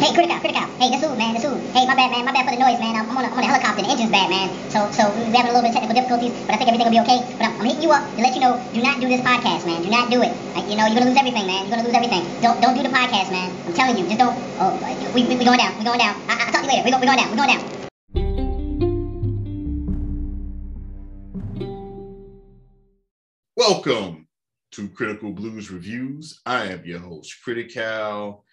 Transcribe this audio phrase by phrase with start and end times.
[0.00, 0.64] Hey, critical, critical.
[0.80, 1.60] Hey, this Ood, man, this Ood.
[1.76, 2.96] Hey, my bad, man, my bad for the noise, man.
[2.96, 3.84] I'm on a, I'm on a helicopter.
[3.84, 4.48] The engine's bad, man.
[4.72, 6.96] So, so we're having a little bit of technical difficulties, but I think everything will
[6.96, 7.20] be okay.
[7.36, 9.68] But I'm, I'm hitting you up to let you know, do not do this podcast,
[9.68, 9.84] man.
[9.84, 10.32] Do not do it.
[10.56, 11.68] Like, you know, you're gonna lose everything, man.
[11.68, 12.24] You're gonna lose everything.
[12.40, 13.52] Don't, don't do the podcast, man.
[13.68, 14.32] I'm telling you, just don't.
[14.56, 15.76] Oh, uh, we, we, we going down.
[15.76, 16.16] We going down.
[16.32, 16.88] I, I'll talk to you later.
[16.88, 17.28] We go, we going down.
[17.28, 17.60] We going down.
[23.52, 24.32] Welcome
[24.72, 26.40] to Critical Blues Reviews.
[26.48, 28.48] I am your host, Critical.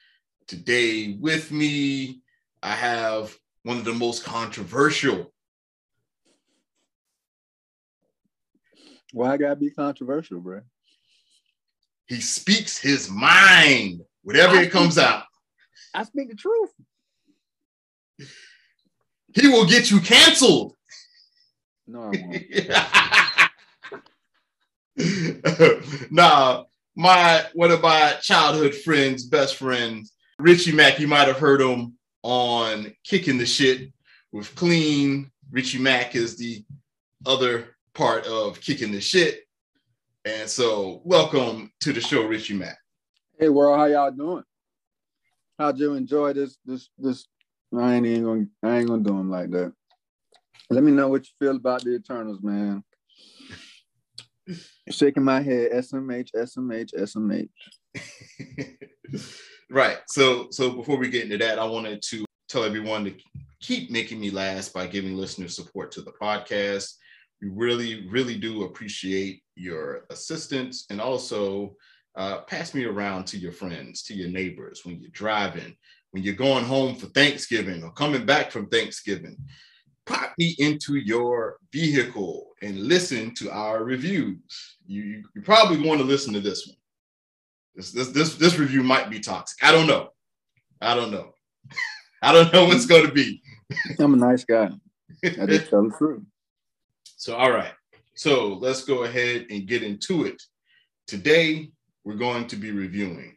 [0.48, 2.22] Today with me,
[2.64, 5.34] I have one of the most controversial.
[9.14, 10.62] Why I gotta be controversial, bro?
[12.08, 15.24] He speaks his mind, whatever I it comes speak- out.
[15.94, 16.72] I speak the truth.
[19.34, 20.74] He will get you canceled.
[21.88, 23.52] No, I
[24.98, 26.12] won't.
[26.12, 26.64] nah,
[26.96, 31.00] my one of my childhood friends, best friends, Richie Mack.
[31.00, 33.92] You might have heard him on Kicking the Shit
[34.32, 35.32] with Clean.
[35.50, 36.64] Richie Mack is the
[37.26, 39.40] other part of Kicking the Shit.
[40.26, 42.78] And so, welcome to the show, Richie Mack.
[43.40, 44.44] hey, world, how y'all doing?
[45.58, 46.58] How'd you enjoy this?
[46.64, 47.26] This, this.
[47.76, 48.46] I ain't even gonna.
[48.62, 49.74] I ain't gonna do them like that.
[50.70, 52.84] Let me know what you feel about the Eternals, man.
[54.90, 55.72] Shaking my head.
[55.72, 57.50] SMH, SMH, SMH.
[59.70, 59.98] right.
[60.08, 63.14] So, so before we get into that, I wanted to tell everyone to
[63.60, 66.94] keep making me last by giving listener support to the podcast.
[67.42, 71.76] We really, really do appreciate your assistance and also
[72.16, 75.76] uh, pass me around to your friends, to your neighbors when you're driving,
[76.12, 79.38] when you're going home for Thanksgiving or coming back from Thanksgiving.
[80.06, 84.78] Pop me into your vehicle and listen to our reviews.
[84.88, 86.77] You, you, you probably want to listen to this one.
[87.78, 89.64] This, this this this review might be toxic.
[89.64, 90.10] I don't know.
[90.82, 91.36] I don't know.
[92.24, 93.40] I don't know what's going to be.
[94.00, 94.72] I'm a nice guy.
[95.24, 96.24] I just tell the truth.
[97.04, 97.74] so all right.
[98.16, 100.42] So let's go ahead and get into it.
[101.06, 101.70] Today
[102.04, 103.36] we're going to be reviewing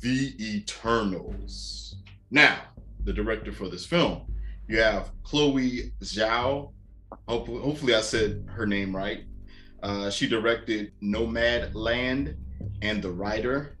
[0.00, 1.96] The Eternals.
[2.32, 2.58] Now,
[3.04, 4.26] the director for this film,
[4.68, 6.72] you have Chloe Zhao.
[7.28, 9.24] Hopefully, hopefully I said her name right.
[9.82, 12.36] Uh, she directed Nomadland
[12.82, 13.78] and The Rider.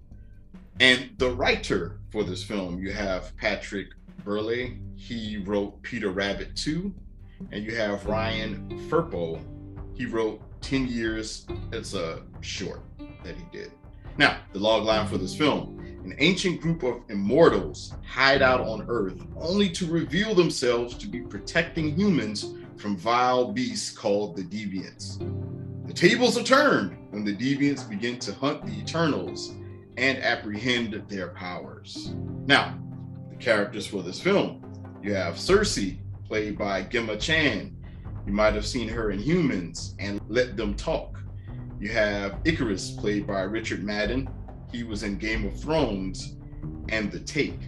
[0.78, 3.88] And the writer for this film, you have Patrick
[4.24, 4.76] Burleigh.
[4.96, 6.94] He wrote Peter Rabbit 2.
[7.52, 9.42] And you have Ryan Firpo.
[9.96, 11.46] He wrote 10 Years.
[11.72, 12.82] It's a short
[13.24, 13.72] that he did.
[14.18, 18.86] Now, the log line for this film an ancient group of immortals hide out on
[18.88, 25.18] Earth only to reveal themselves to be protecting humans from vile beasts called the Deviants.
[25.88, 29.52] The tables are turned when the Deviants begin to hunt the Eternals
[29.96, 32.14] and apprehend their powers.
[32.46, 32.78] Now,
[33.28, 34.62] the characters for this film
[35.02, 37.76] you have Cersei, played by Gemma Chan.
[38.26, 41.18] You might have seen her in Humans and Let Them Talk.
[41.80, 44.28] You have Ikaris, played by Richard Madden.
[44.72, 46.36] He was in Game of Thrones
[46.88, 47.58] and The Take.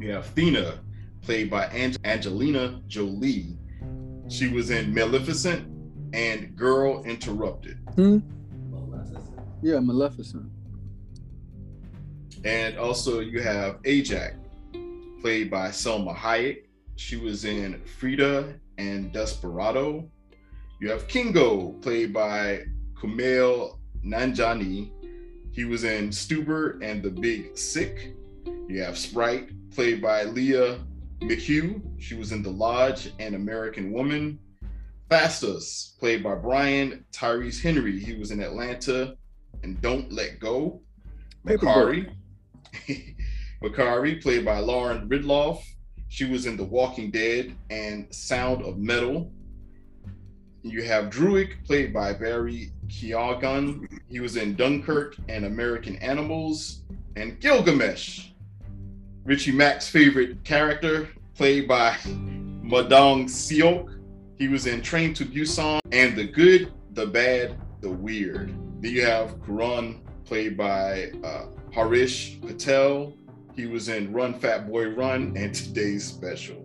[0.00, 0.80] You have Thena,
[1.22, 3.56] played by Ange- Angelina Jolie.
[4.28, 5.68] She was in Maleficent
[6.12, 7.78] and Girl Interrupted.
[7.94, 8.18] Hmm.
[9.62, 10.50] Yeah, Maleficent.
[12.44, 14.34] And also you have Ajak,
[15.20, 16.64] played by Salma Hayek.
[16.96, 20.08] She was in Frida and Desperado.
[20.80, 24.90] You have Kingo, played by Kumail Nanjiani.
[25.54, 28.12] He was in Stuber and The Big Sick.
[28.68, 30.80] You have Sprite, played by Lia
[31.20, 31.80] McHugh.
[32.02, 34.40] She was in The Lodge and American Woman.
[35.08, 38.00] Phastos, played by Brian Tyree Henry.
[38.00, 39.16] He was in Atlanta
[39.62, 40.82] and Don't Let Go.
[41.46, 42.12] Makkari,
[43.62, 45.62] Makkari, played by Lauren Ridloff.
[46.08, 49.30] She was in The Walking Dead and Sound of Metal.
[50.62, 53.88] You have Druig, played by Barry Keoghan.
[54.08, 56.82] He was in Dunkirk and American Animals.
[57.16, 58.30] And Gilgamesh,
[59.24, 64.00] Richie Mack's favorite character, played by Ma Dong-seok.
[64.36, 68.54] He was in Train to Busan and The Good, the Bad, the Weird.
[68.80, 73.14] Then you have Karun, played by uh, Harish Patel.
[73.54, 76.64] He was in Run Fat Boy Run and Today's Special.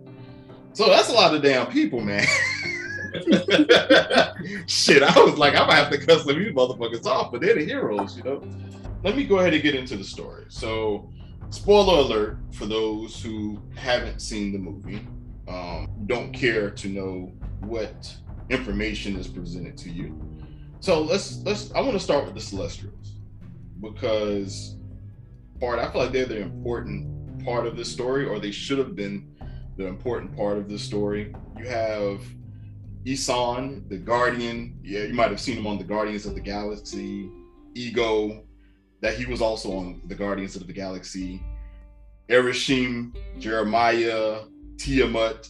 [0.72, 2.26] So that's a lot of damn people, man.
[4.66, 7.40] Shit, I was like, I'm gonna have to cuss some of these motherfuckers off, but
[7.40, 8.42] they're the heroes, you know.
[9.02, 10.46] Let me go ahead and get into the story.
[10.48, 11.10] So,
[11.50, 15.06] spoiler alert for those who haven't seen the movie,
[15.48, 18.14] um, don't care to know what
[18.50, 20.18] information is presented to you.
[20.80, 23.16] So let's let's I want to start with the Celestials
[23.80, 24.76] because
[25.60, 28.96] part I feel like they're the important part of this story, or they should have
[28.96, 29.34] been
[29.76, 31.34] the important part of this story.
[31.58, 32.22] You have
[33.04, 34.78] Eson, the Guardian.
[34.82, 37.30] Yeah, you might have seen him on the Guardians of the Galaxy.
[37.74, 38.44] Ego,
[39.00, 41.42] that he was also on the Guardians of the Galaxy.
[42.28, 44.40] Arishem, Jeremiah,
[44.76, 45.48] Tiamat,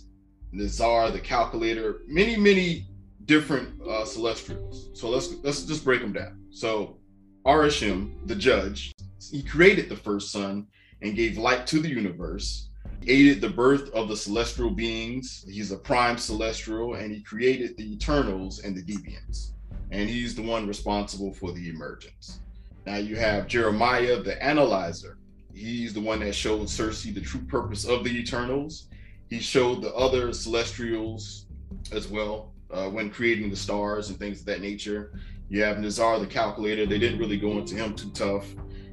[0.53, 2.87] Nazar, the Calculator, many, many
[3.27, 4.91] different uh, Celestials.
[4.95, 6.43] So let's let's just break them down.
[6.51, 6.99] So
[7.47, 8.93] Arishem, the judge,
[9.31, 10.67] he created the first sun
[11.03, 12.70] and gave light to the universe.
[13.07, 15.45] Aided the birth of the celestial beings.
[15.49, 19.53] He's a prime celestial, and he created the Eternals and the Deviants.
[19.91, 22.41] And he's the one responsible for the emergence.
[22.87, 25.17] Now you have Jeremiah, the analyzer.
[25.55, 28.89] He's the one that showed Cersei the true purpose of the Eternals.
[29.29, 31.47] He showed the other celestials
[31.93, 35.13] as well uh, when creating the stars and things of that nature.
[35.49, 36.87] You have Nazar, the calculator.
[36.87, 38.47] They didn't really go into him too tough.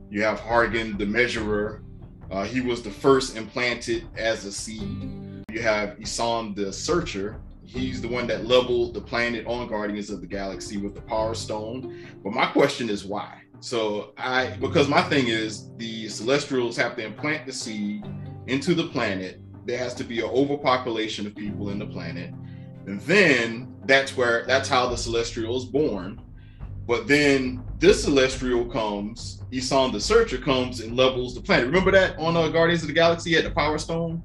[0.10, 1.84] You have Hargen, the measurer.
[2.30, 5.44] Uh, he was the first implanted as a seed.
[5.50, 7.40] You have Eson, the searcher.
[7.64, 11.34] He's the one that leveled the planet on Guardians of the Galaxy with the Power
[11.34, 12.08] Stone.
[12.24, 13.42] But my question is why?
[13.60, 18.06] So I, because my thing is the Celestials have to implant the seed
[18.48, 19.42] into the planet.
[19.66, 22.34] There has to be an overpopulation of people in the planet.
[22.86, 26.22] And then that's where, that's how the Celestial is born.
[26.88, 31.66] But then this celestial comes, Eson the Searcher comes and levels the planet.
[31.66, 34.24] Remember that on uh, Guardians of the Galaxy at the Power Stone?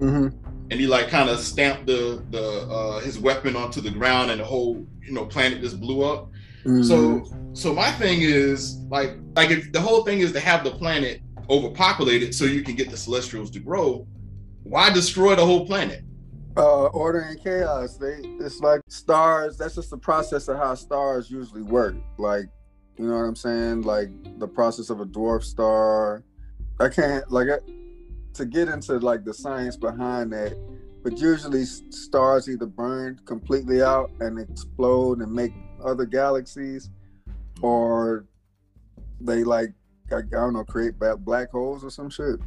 [0.00, 0.28] Mm-hmm.
[0.70, 4.40] And he like kind of stamped the the uh, his weapon onto the ground, and
[4.40, 6.30] the whole you know planet just blew up.
[6.64, 6.82] Mm-hmm.
[6.84, 10.70] So so my thing is like like if the whole thing is to have the
[10.70, 11.20] planet
[11.50, 14.06] overpopulated so you can get the Celestials to grow,
[14.62, 16.02] why destroy the whole planet?
[16.56, 17.96] Uh, order and chaos.
[17.96, 19.56] They it's like stars.
[19.56, 21.96] That's just the process of how stars usually work.
[22.18, 22.46] Like,
[22.96, 23.82] you know what I'm saying?
[23.82, 26.22] Like the process of a dwarf star.
[26.80, 27.58] I can't like I,
[28.34, 30.56] to get into like the science behind that.
[31.02, 35.52] But usually stars either burn completely out and explode and make
[35.84, 36.88] other galaxies,
[37.60, 38.24] or
[39.20, 39.74] they like
[40.10, 42.40] I, I don't know create black holes or some shit.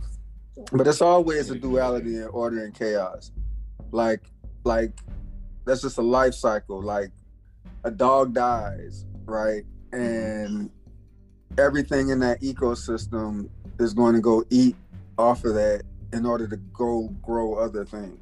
[0.72, 3.32] But it's always a duality in order and chaos
[3.92, 4.22] like
[4.64, 4.94] like
[5.66, 6.82] that's just a life cycle.
[6.82, 7.12] Like
[7.84, 9.64] a dog dies right?
[9.92, 10.72] And
[11.58, 13.50] everything in that ecosystem
[13.80, 14.76] is going to go eat
[15.18, 18.18] off of that in order to go grow other things.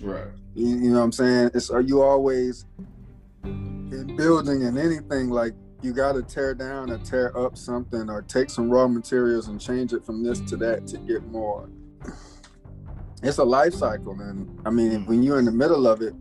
[0.00, 0.26] Right.
[0.54, 1.50] You, you know what i'm saying?
[1.54, 2.64] It's are you always
[3.44, 5.30] in building and anything?
[5.30, 9.48] Like you got to tear down or tear up something or take some raw materials
[9.48, 11.68] and change it from this to that to get more
[13.22, 15.06] it's a life cycle, and I mean, mm.
[15.06, 16.14] when you're in the middle of it,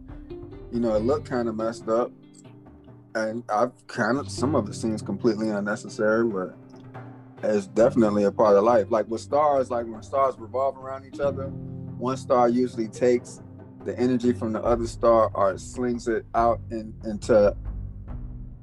[0.71, 2.11] you know, it looked kind of messed up,
[3.15, 6.57] and I've kind of some of it seems completely unnecessary, but
[7.43, 8.87] it's definitely a part of life.
[8.89, 13.41] Like with stars, like when stars revolve around each other, one star usually takes
[13.85, 17.55] the energy from the other star or slings it out in, into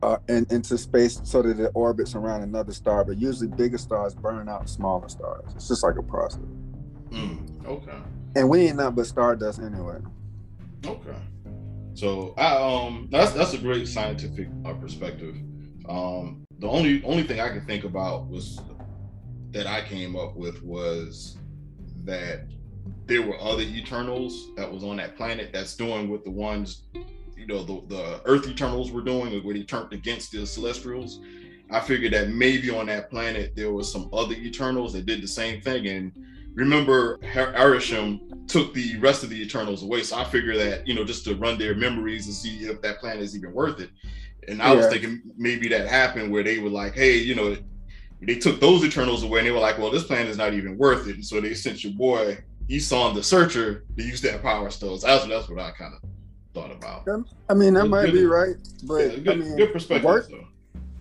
[0.03, 3.05] uh, in, into space so that it orbits around another star.
[3.05, 5.53] But usually, bigger stars burn out smaller stars.
[5.55, 6.43] It's just like a process.
[7.11, 7.99] Mm, okay.
[8.37, 9.99] And we ain't nothing but stardust anyway.
[10.85, 11.17] Okay.
[11.95, 15.37] So I um that's that's a great scientific uh, perspective.
[15.89, 18.61] Um the only only thing I could think about was
[19.53, 21.37] that I came up with was
[22.05, 22.47] that
[23.07, 26.85] there were other Eternals that was on that planet that's doing what the ones
[27.37, 31.21] you know the, the Earth Eternals were doing, where they turned against the Celestials.
[31.71, 35.29] I figured that maybe on that planet there was some other Eternals that did the
[35.29, 36.13] same thing, and
[36.55, 40.03] remember Arishem took the rest of the Eternals away.
[40.03, 43.01] So I figure that, you know, just to run their memories and see if that
[43.01, 43.91] planet is even worth it.
[44.49, 44.77] And I yeah.
[44.77, 47.57] was thinking maybe that happened where they were like, hey, you know,
[48.21, 50.77] they took those Eternals away and they were like, well, this planet is not even
[50.79, 51.17] worth it.
[51.17, 54.99] And so they sent your boy Eson the Searcher to use that power stone.
[54.99, 56.09] So that's, that's what I kind of
[56.55, 57.09] thought about.
[57.49, 60.05] I mean, that might good, be right, but yeah, good, I mean, good perspective.
[60.05, 60.31] Worth,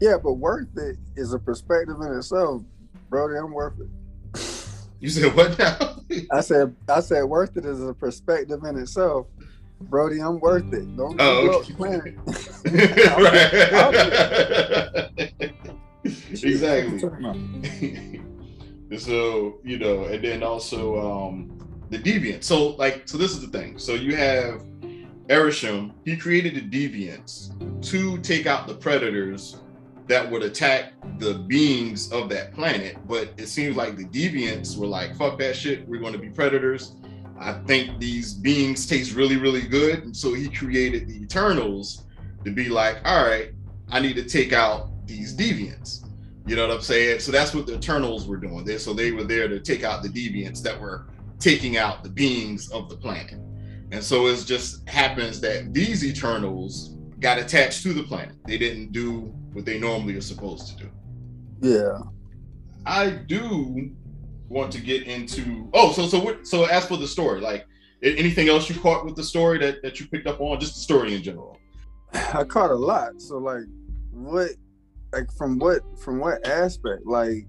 [0.01, 2.63] yeah, but worth it is a perspective in itself,
[3.09, 3.37] Brody.
[3.37, 3.87] I'm worth it.
[5.03, 5.97] You said what now?
[6.31, 9.27] I said I said worth it is a perspective in itself.
[9.81, 10.95] Brody, I'm worth it.
[10.95, 11.73] Don't oh, okay.
[11.73, 12.15] planet.
[15.35, 15.53] right.
[16.41, 16.99] exactly.
[18.97, 21.51] so, you know, and then also um
[21.89, 22.45] the deviant.
[22.45, 23.77] So like so this is the thing.
[23.77, 24.61] So you have
[25.27, 27.51] Arishem, he created the deviants
[27.89, 29.57] to take out the predators
[30.07, 32.97] that would attack the beings of that planet.
[33.07, 35.87] But it seems like the deviants were like, fuck that shit.
[35.87, 36.95] We're going to be predators.
[37.39, 40.03] I think these beings taste really, really good.
[40.03, 42.03] And so he created the Eternals
[42.45, 43.51] to be like, all right,
[43.89, 46.05] I need to take out these deviants.
[46.45, 47.19] You know what I'm saying?
[47.19, 48.65] So that's what the Eternals were doing.
[48.65, 51.07] There, so they were there to take out the deviants that were
[51.39, 53.39] taking out the beings of the planet.
[53.91, 56.92] And so it just happens that these Eternals
[57.23, 58.35] got attached to the planet.
[58.45, 60.91] They didn't do what they normally are supposed to do.
[61.61, 61.99] Yeah.
[62.85, 63.91] I do
[64.49, 67.65] want to get into oh so so what so as for the story like
[68.03, 70.79] anything else you caught with the story that, that you picked up on just the
[70.79, 71.57] story in general
[72.13, 73.63] i caught a lot so like
[74.11, 74.51] what
[75.11, 77.47] like from what from what aspect like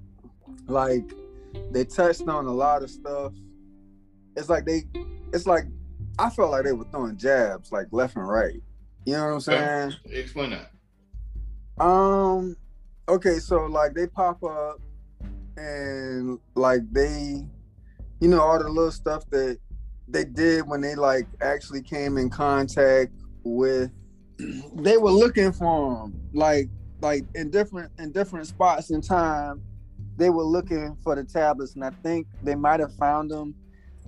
[0.67, 1.13] like
[1.73, 3.35] they touched on a lot of stuff
[4.37, 4.83] it's like they
[5.35, 5.65] it's like
[6.19, 8.63] i felt like they were throwing jabs like left and right
[9.05, 9.95] you know what i'm saying?
[10.07, 10.21] Okay.
[10.21, 11.85] explain that.
[11.85, 12.57] Um
[13.09, 14.81] okay so like they pop up
[15.57, 17.45] and like they
[18.21, 19.59] you know all the little stuff that
[20.09, 23.91] they did when they like actually came in contact with
[24.75, 26.69] they were looking for them like
[27.01, 29.61] like in different in different spots in time
[30.17, 33.55] they were looking for the tablets and i think they might have found them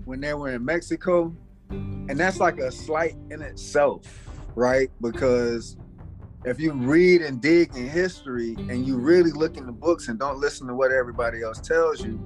[0.04, 1.34] when they were in mexico
[1.70, 4.25] and that's like a slight in itself
[4.56, 5.76] right because
[6.44, 10.18] if you read and dig in history and you really look in the books and
[10.18, 12.18] don't listen to what everybody else tells you,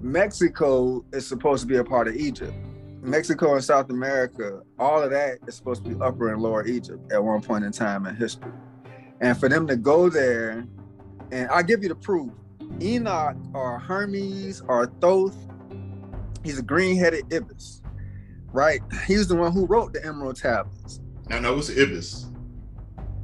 [0.00, 2.54] Mexico is supposed to be a part of Egypt.
[3.02, 7.12] Mexico and South America, all of that is supposed to be upper and lower Egypt
[7.12, 8.52] at one point in time in history.
[9.20, 10.66] And for them to go there,
[11.30, 12.30] and I'll give you the proof
[12.82, 15.36] Enoch or Hermes or Thoth,
[16.42, 17.80] he's a green headed Ibis,
[18.52, 18.80] right?
[19.06, 21.00] He's the one who wrote the Emerald Tablets.
[21.28, 22.26] Now, no, it was Ibis.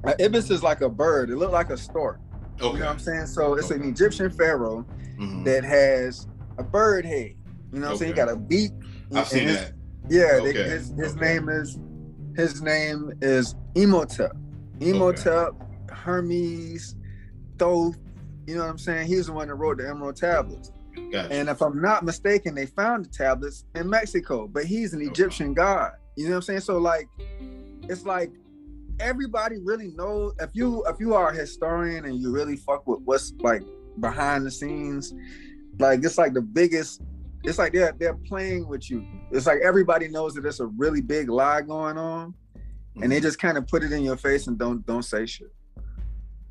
[0.04, 1.30] Uh, ibis is like a bird.
[1.30, 2.20] It looked like a stork.
[2.60, 2.66] Okay.
[2.66, 3.26] You know what I'm saying?
[3.26, 3.80] So it's okay.
[3.80, 4.84] an Egyptian pharaoh
[5.16, 5.44] mm-hmm.
[5.44, 6.26] that has
[6.58, 7.34] a bird head.
[7.72, 7.92] You know what okay.
[7.92, 8.12] I'm saying?
[8.12, 8.72] He got a beak.
[9.14, 9.72] I've seen his, that.
[10.08, 10.52] Yeah, okay.
[10.52, 11.78] they, his, his name is
[12.36, 14.32] his name is Imhotep.
[14.80, 15.52] Imhotep,
[15.90, 16.96] Hermes,
[17.58, 17.96] Thoth.
[18.46, 19.06] You know what I'm saying?
[19.06, 20.72] He's the one that wrote the Emerald Tablets.
[21.10, 21.32] Gotcha.
[21.32, 25.54] And if I'm not mistaken, they found the tablets in Mexico, but he's an Egyptian
[25.54, 25.92] god.
[26.16, 26.60] You know what I'm saying?
[26.60, 27.06] So like,
[27.92, 28.32] it's like
[28.98, 33.00] everybody really knows if you if you are a historian and you really fuck with
[33.04, 33.62] what's like
[34.00, 35.14] behind the scenes,
[35.78, 37.02] like it's like the biggest.
[37.44, 39.06] It's like they're they're playing with you.
[39.30, 42.34] It's like everybody knows that there's a really big lie going on,
[43.00, 43.22] and they mm-hmm.
[43.22, 45.52] just kind of put it in your face and don't don't say shit.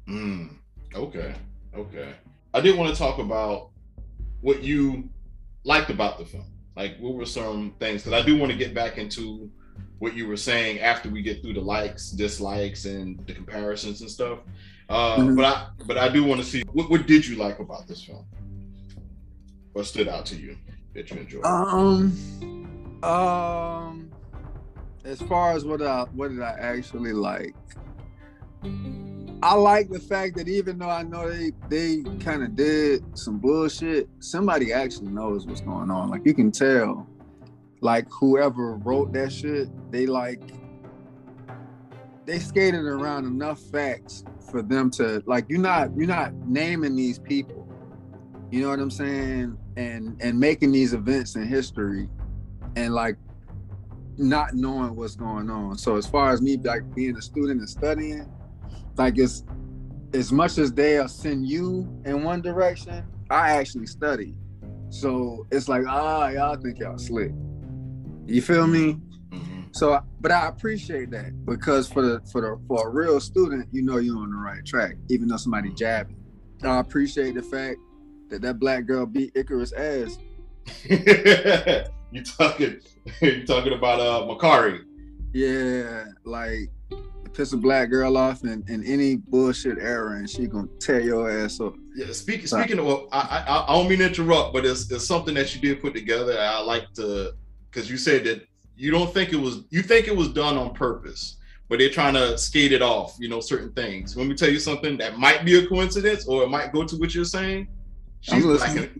[0.08, 0.56] Mm.
[0.94, 1.34] Okay.
[1.76, 2.14] Okay.
[2.54, 3.70] I did want to talk about
[4.42, 5.10] what you
[5.64, 6.46] liked about the film.
[6.76, 8.04] Like, what were some things?
[8.04, 9.50] Because I do want to get back into
[10.00, 14.10] what you were saying after we get through the likes, dislikes, and the comparisons and
[14.10, 14.40] stuff.
[14.90, 15.36] Uh, mm-hmm.
[15.36, 18.04] But I but I do want to see what, what did you like about this
[18.04, 18.26] film?
[19.74, 20.58] What stood out to you
[20.96, 21.46] that you enjoyed?
[21.46, 24.12] Um, um,
[25.06, 27.56] as far as what I what did I actually like?
[29.44, 33.40] I like the fact that even though I know they they kind of did some
[33.40, 36.10] bullshit, somebody actually knows what's going on.
[36.10, 37.08] Like you can tell
[37.82, 40.42] like whoever wrote that shit, they like
[42.26, 47.20] they skated around enough facts for them to like you're not you're not naming these
[47.20, 47.68] people.
[48.52, 49.58] You know what I'm saying?
[49.76, 52.08] And and making these events in history
[52.76, 53.18] and like
[54.18, 55.78] not knowing what's going on.
[55.78, 58.32] So as far as me like being a student and studying,
[58.96, 59.44] like it's
[60.14, 64.36] as much as they'll send you in one direction, I actually study.
[64.90, 67.32] So it's like, ah, y'all think y'all slick.
[68.26, 68.98] You feel me?
[69.30, 69.62] Mm-hmm.
[69.72, 73.82] So, but I appreciate that because for the for the for a real student, you
[73.82, 75.78] know you're on the right track, even though somebody mm-hmm.
[75.78, 76.18] jabbing.
[76.64, 77.78] I appreciate the fact
[78.30, 80.18] that that black girl beat Ikaris ass.
[82.12, 82.80] you talking?
[83.20, 84.82] You talking about uh Makkari?
[85.34, 86.70] Yeah, like
[87.34, 91.30] piss a black girl off in, in any bullshit era, and she gonna tear your
[91.30, 91.74] ass up.
[91.96, 95.34] Yeah, speak, speaking of, I, I I don't mean to interrupt, but it's, it's something
[95.36, 96.38] that you did put together.
[96.40, 97.34] I like to
[97.72, 100.74] because you said that you don't think it was you think it was done on
[100.74, 101.38] purpose
[101.72, 104.18] but they're trying to skate it off you know certain things.
[104.18, 106.96] Let me tell you something that might be a coincidence or it might go to
[106.98, 107.70] what you're saying.
[108.20, 108.92] She's like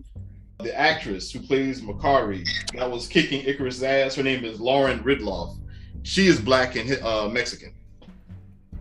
[0.58, 4.14] the actress who plays Makkari that was kicking Ikaris' ass.
[4.14, 5.58] Her name is Lauren Ridloff.
[6.02, 7.74] She is black and uh, Mexican.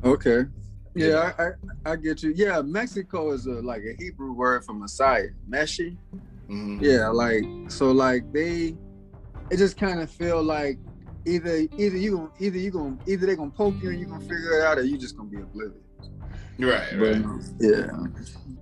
[0.05, 0.45] Okay.
[0.95, 2.31] Yeah, I, I, I get you.
[2.33, 5.98] Yeah, Mexico is a like a Hebrew word for Messiah, Meshi.
[6.50, 6.79] Mm-hmm.
[6.81, 8.77] Yeah, like so, like they
[9.51, 10.79] it just kind of feel like
[11.25, 14.60] either either you either you gonna either they gonna poke you and you gonna figure
[14.60, 15.77] it out or you just gonna be oblivious.
[16.58, 17.24] Right, right.
[17.60, 17.89] yeah.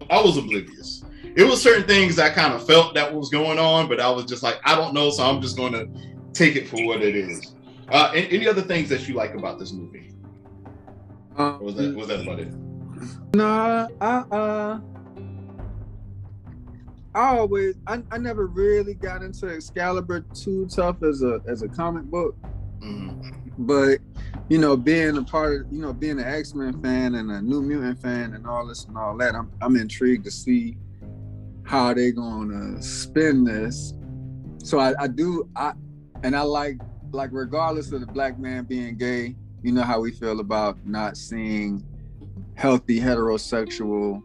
[0.09, 1.03] I was oblivious.
[1.35, 4.25] It was certain things I kind of felt that was going on, but I was
[4.25, 5.85] just like, I don't know, so I'm just gonna
[6.33, 7.53] take it for what it is.
[7.89, 10.09] Uh, any other things that you like about this movie?
[11.39, 12.53] or was that was that about it?
[13.33, 14.79] Nah, I uh,
[17.15, 21.67] I always I, I never really got into Excalibur too tough as a as a
[21.67, 22.35] comic book,
[22.81, 23.51] Mhm.
[23.59, 23.99] but
[24.49, 27.41] you know, being a part of you know being an X Men fan and a
[27.41, 30.77] New Mutant fan and all this and all that, I'm I'm intrigued to see
[31.63, 33.93] how they're gonna spin this.
[34.63, 35.73] So I, I do I
[36.23, 36.79] and I like
[37.11, 41.17] like regardless of the black man being gay, you know how we feel about not
[41.17, 41.83] seeing
[42.55, 44.21] healthy heterosexual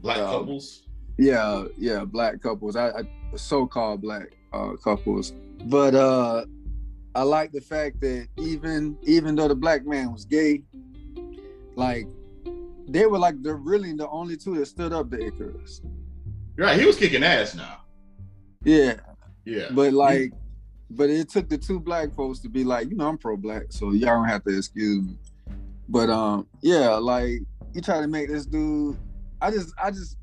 [0.00, 0.82] Black Um, couples.
[1.18, 2.76] Yeah yeah black couples.
[2.76, 3.02] I, I
[3.36, 5.32] so-called black uh couples.
[5.64, 6.44] But uh
[7.14, 10.62] i like the fact that even even though the black man was gay
[11.74, 12.06] like
[12.88, 15.80] they were like they're really the only two that stood up to Ikaris.
[16.58, 17.80] Right, he was kicking ass now.
[18.64, 18.96] yeah.
[19.44, 19.68] Yeah.
[19.70, 20.32] but like
[20.90, 23.92] but it took the two black folks to be like you know i'm pro-black so
[23.92, 25.16] y'all don't have to excuse me.
[25.88, 27.40] But um yeah like
[27.72, 28.96] you try to make this dude
[29.40, 30.16] i just i just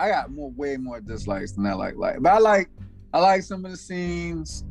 [0.00, 2.68] i got more way more dislikes than i like like but i like
[3.12, 4.64] i like some of the scenes.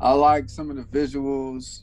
[0.00, 1.82] I like some of the visuals.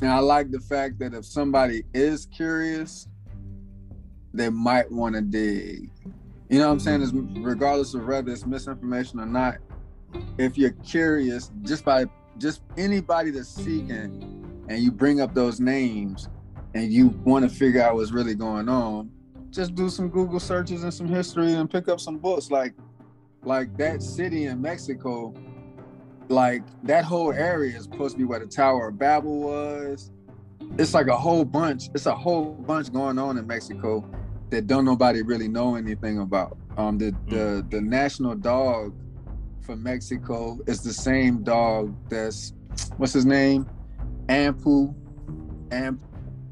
[0.00, 3.06] And i like the fact that if somebody is curious
[4.34, 5.90] they might want to dig.
[6.48, 7.02] You know what i'm saying?
[7.02, 9.58] Is regardless of whether it's misinformation or not
[10.38, 12.06] if you're curious, just by
[12.38, 16.28] just anybody that's seeking, and you bring up those names,
[16.74, 19.10] and you want to figure out what's really going on,
[19.52, 22.50] just do some Google searches and some history, and pick up some books.
[22.50, 22.74] Like,
[23.44, 25.34] like that city in Mexico,
[26.28, 30.10] like that whole area is supposed to be where the Tower of Babel was.
[30.78, 31.90] It's like a whole bunch.
[31.94, 34.08] It's a whole bunch going on in Mexico
[34.50, 36.56] that don't nobody really know anything about.
[36.76, 38.94] Um, the the the national dog
[39.60, 42.54] for Mexico is the same dog that's
[42.96, 43.68] what's his name?
[44.28, 44.94] Anpu.
[45.70, 46.00] Amp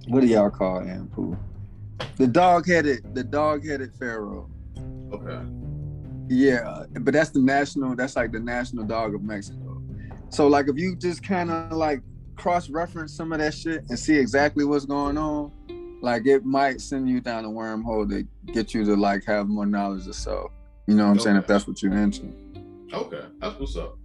[0.08, 1.38] what do y'all call Anpu?
[2.16, 4.50] The dog headed the dog headed pharaoh.
[5.12, 5.40] Okay.
[6.32, 9.82] Yeah, but that's the national, that's like the national dog of Mexico.
[10.28, 12.02] So like if you just kind of like
[12.36, 15.50] cross-reference some of that shit and see exactly what's going on,
[16.02, 19.66] like it might send you down a wormhole to get you to like have more
[19.66, 20.52] knowledge of self.
[20.86, 21.36] You know what I'm saying?
[21.36, 22.32] If that's what you're into.
[22.92, 23.24] Okay.
[23.40, 23.98] That's what's up.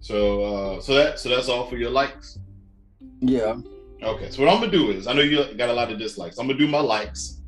[0.00, 2.40] So uh so that so that's all for your likes.
[3.20, 3.56] Yeah.
[4.02, 6.38] Okay, so what I'm gonna do is I know you got a lot of dislikes.
[6.38, 7.40] I'm gonna do my likes,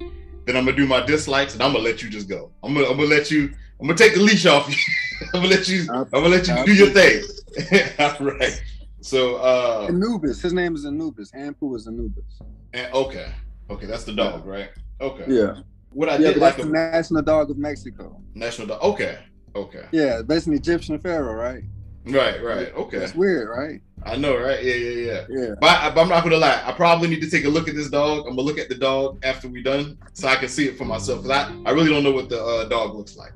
[0.46, 2.52] then I'm gonna do my dislikes, and I'm gonna let you just go.
[2.62, 3.52] I'm gonna I'm gonna let you.
[3.80, 4.76] I'm gonna take the leash off you.
[5.34, 5.86] I'm gonna let you.
[5.92, 7.24] I'm gonna let you do your thing.
[7.98, 8.62] All right.
[9.00, 10.40] So uh Anubis.
[10.40, 11.32] His name is Anubis.
[11.32, 12.40] Anpu is Anubis.
[12.72, 13.32] and, okay,
[13.70, 14.70] okay, that's the dog, right?
[15.00, 15.24] Okay.
[15.28, 15.56] Yeah.
[15.90, 18.20] What I yeah, did like that's a the national dog of Mexico.
[18.34, 18.82] national dog.
[18.82, 19.18] Okay.
[19.56, 19.86] Okay.
[19.92, 21.62] Yeah, that's an Egyptian pharaoh, right?
[22.06, 22.42] Right.
[22.42, 22.74] Right.
[22.74, 22.98] Okay.
[22.98, 23.80] That's weird, right?
[24.04, 24.62] I know, right?
[24.62, 24.74] Yeah.
[24.74, 24.90] Yeah.
[24.90, 25.26] Yeah.
[25.30, 25.54] Yeah.
[25.60, 26.62] But, I, I'm not gonna lie.
[26.64, 28.26] I probably need to take a look at this dog.
[28.26, 30.84] I'm gonna look at the dog after we done, so I can see it for
[30.84, 31.22] myself.
[31.22, 33.32] Cause I, I really don't know what the uh, dog looks like.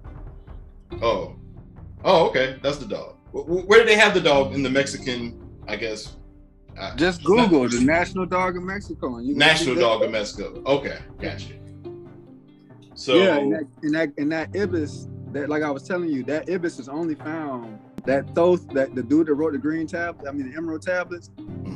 [1.00, 1.36] Oh,
[2.04, 3.16] oh, okay, that's the dog.
[3.32, 5.40] Wh- wh- Where do they have the dog in the Mexican?
[5.66, 6.16] I guess.
[6.96, 9.16] Just it's not- Google the national dog of Mexico.
[9.16, 10.62] And you National dog of Mexico.
[10.66, 11.54] Okay, gotcha.
[12.94, 16.22] So yeah, and that, and that and that ibis, that like I was telling you,
[16.24, 20.24] that ibis is only found that Thoth, that the dude that wrote the green tab,
[20.26, 21.28] I mean the emerald tablets,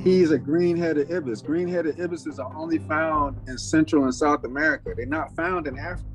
[0.02, 1.42] he's a green-headed ibis.
[1.42, 4.94] Green-headed ibises are only found in Central and South America.
[4.96, 6.08] They're not found in Africa.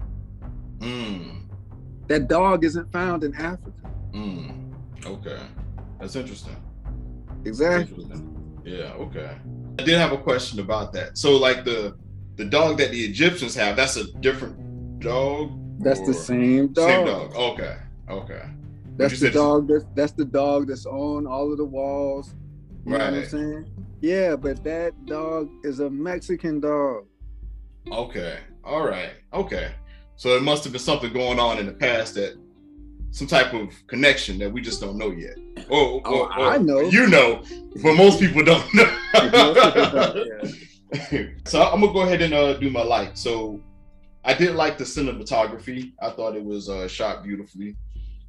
[0.79, 1.41] Mm,
[2.07, 3.71] That dog isn't found in Africa.
[4.11, 4.73] mm,
[5.05, 5.39] okay,
[5.99, 6.55] that's interesting.
[7.45, 8.03] Exactly.
[8.03, 8.61] Interesting.
[8.65, 9.37] Yeah, okay.
[9.79, 11.15] I did have a question about that.
[11.19, 11.95] So, like the
[12.37, 15.51] the dog that the Egyptians have, that's a different dog.
[15.79, 16.89] That's the same dog.
[16.89, 17.35] Same dog.
[17.35, 17.75] Okay.
[18.09, 18.43] Okay.
[18.97, 19.67] That's the dog.
[19.67, 22.33] That's that's the dog that's on all of the walls.
[22.85, 23.65] You know what I'm saying?
[24.01, 27.05] Yeah, but that dog is a Mexican dog.
[27.91, 28.39] Okay.
[28.63, 29.11] All right.
[29.33, 29.71] Okay.
[30.15, 32.37] So it must have been something going on in the past that
[33.11, 35.35] some type of connection that we just don't know yet.
[35.69, 36.81] Oh, Oh, I know.
[36.81, 37.41] You know,
[37.81, 38.97] but most people don't know.
[39.13, 40.27] People don't,
[41.11, 41.23] yeah.
[41.45, 43.15] so I'm gonna go ahead and uh, do my like.
[43.17, 43.61] So
[44.23, 45.93] I did like the cinematography.
[46.01, 47.75] I thought it was uh, shot beautifully,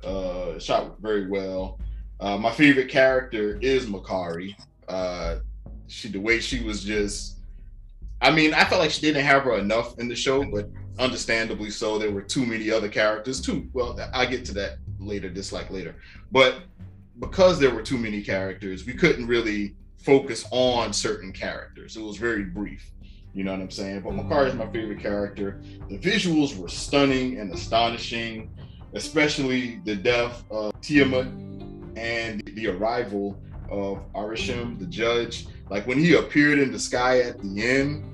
[0.05, 1.79] uh, shot very well.
[2.21, 4.55] Uh, my favorite character is Makkari.
[4.89, 5.37] Uh,
[5.87, 7.37] she the way she was just.
[8.21, 11.71] I mean, I felt like she didn't have her enough in the show, but understandably
[11.71, 11.99] so.
[11.99, 13.69] There were too many other characters too.
[13.73, 15.95] Well, I get to that later, dislike later.
[16.33, 16.63] But
[17.21, 21.97] because there were too many characters, we couldn't really focus on certain characters.
[21.97, 22.91] It was very brief.
[23.35, 24.01] You know what I'm saying?
[24.01, 25.61] But Makkari is my favorite character.
[25.89, 28.51] The visuals were stunning and astonishing,
[28.95, 31.27] especially the death of Tiamat
[31.97, 35.47] and the arrival of Arishem, the judge.
[35.69, 38.05] Like when he appeared in the sky at the end,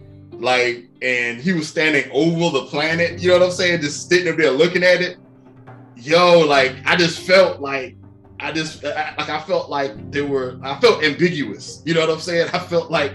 [0.40, 3.20] like, and he was standing over the planet.
[3.20, 3.80] You know what I'm saying?
[3.80, 5.18] Just sitting up there looking at it.
[5.96, 7.96] Yo, like I just felt like
[8.40, 11.82] I just I, like I felt like they were I felt ambiguous.
[11.84, 12.48] You know what I'm saying?
[12.52, 13.14] I felt like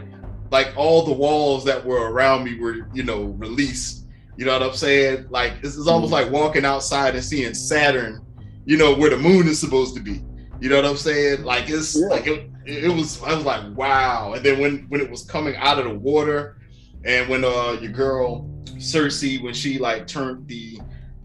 [0.52, 3.99] like all the walls that were around me were you know released.
[4.40, 5.28] You know what I'm saying?
[5.30, 8.26] Like this is almost like walking outside and seeing Saturn.
[8.64, 10.24] You know where the moon is supposed to be.
[10.62, 11.44] You know what I'm saying?
[11.44, 12.08] Like it's yeah.
[12.08, 13.22] like it, it was.
[13.22, 14.32] I was like wow.
[14.32, 16.58] And then when when it was coming out of the water,
[17.04, 20.80] and when uh your girl Cersei when she like turned the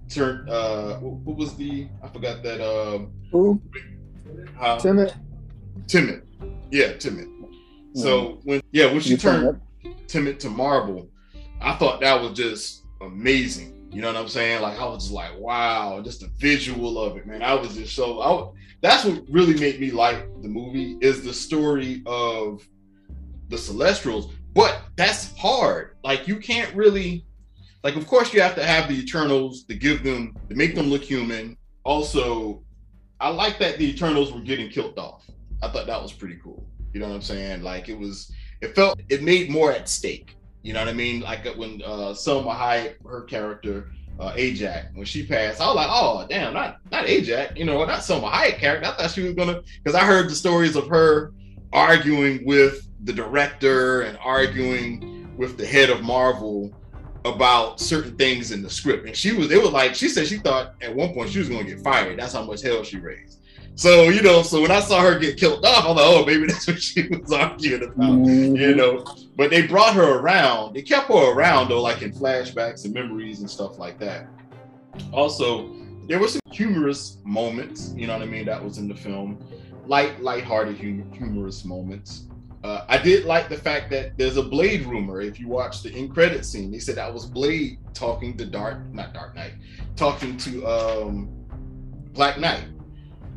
[0.08, 3.62] turned uh what, was the I forgot that um who
[4.58, 5.14] uh, Timid
[5.86, 6.26] Timid
[6.72, 7.28] yeah Timid
[7.94, 9.60] so when yeah, when she you turned
[10.08, 11.08] Timid to marble
[11.60, 13.88] I thought that was just amazing.
[13.92, 14.62] You know what I'm saying?
[14.62, 17.42] Like I was just like, wow, just the visual of it, man.
[17.42, 21.32] I was just so I, that's what really made me like the movie is the
[21.32, 22.66] story of
[23.48, 24.32] the Celestials.
[24.52, 25.96] But that's hard.
[26.02, 27.24] Like you can't really
[27.82, 30.86] like of course you have to have the Eternals to give them to make them
[30.86, 31.56] look human.
[31.84, 32.64] Also,
[33.20, 35.24] I like that the Eternals were getting killed off.
[35.62, 36.66] I thought that was pretty cool.
[36.92, 37.62] You know what I'm saying?
[37.62, 40.36] Like it was, it felt, it made more at stake.
[40.64, 41.20] You know what I mean?
[41.20, 45.90] Like when uh, Salma Hayek, her character, uh, Ajak, when she passed, I was like,
[45.90, 48.88] oh damn, not not Ajak, you know, not Salma Hayek character.
[48.88, 51.34] I thought she was gonna, because I heard the stories of her
[51.74, 56.72] arguing with the director and arguing with the head of Marvel
[57.26, 60.38] about certain things in the script, and she was, it was like she said she
[60.38, 62.18] thought at one point she was gonna get fired.
[62.18, 63.43] That's how much hell she raised.
[63.76, 66.46] So you know, so when I saw her get killed off, I'm like, oh, maybe
[66.48, 68.56] that's what she was arguing about, mm-hmm.
[68.56, 69.04] you know.
[69.36, 70.74] But they brought her around.
[70.74, 74.28] They kept her around though, like in flashbacks and memories and stuff like that.
[75.12, 75.74] Also,
[76.06, 79.44] there were some humorous moments, you know what I mean, that was in the film,
[79.86, 82.28] light, light-hearted, hum- humorous moments.
[82.62, 85.20] Uh, I did like the fact that there's a Blade rumor.
[85.20, 88.86] If you watch the in credit scene, they said that was Blade talking to Dark,
[88.92, 89.54] not Dark Knight,
[89.96, 91.28] talking to um,
[92.12, 92.64] Black Knight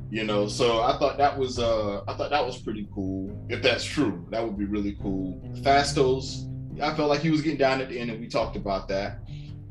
[0.10, 3.62] you know so i thought that was uh i thought that was pretty cool if
[3.62, 4.26] that's true.
[4.30, 5.42] That would be really cool.
[5.62, 6.44] Phastos
[6.82, 9.20] i felt like he was getting down at the end and we talked about that.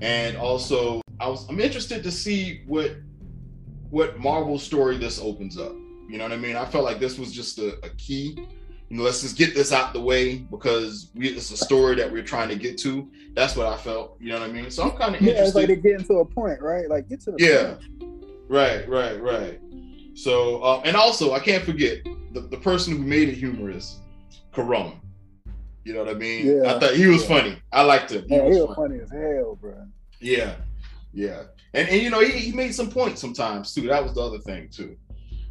[0.00, 2.96] And also i was i'm interested to see what
[3.90, 5.72] what marvel story this opens up.
[6.08, 6.56] You know what i mean?
[6.56, 8.36] I felt like this was just a, a key.
[8.88, 12.10] You know let's just get this out the way because we, it's a story that
[12.12, 13.08] we're trying to get to.
[13.34, 14.16] That's what i felt.
[14.20, 14.70] You know what i mean?
[14.70, 16.90] So i'm kind of yeah, interested it's like they're getting to a point right?
[16.90, 17.74] Like get to the yeah.
[17.74, 18.24] point.
[18.48, 19.60] right right right
[20.16, 21.98] so, uh, and also, I can't forget
[22.32, 24.00] the, the person who made it humorous,
[24.52, 24.96] Karun.
[25.84, 26.46] You know what I mean?
[26.46, 27.28] Yeah, I thought he was yeah.
[27.28, 27.62] funny.
[27.70, 28.24] I liked him.
[28.26, 28.98] He, yeah, was, he was funny.
[28.98, 29.86] funny as hell, bro.
[30.18, 30.54] Yeah,
[31.12, 31.42] yeah,
[31.74, 33.82] and and you know he, he made some points sometimes too.
[33.82, 34.96] That was the other thing too.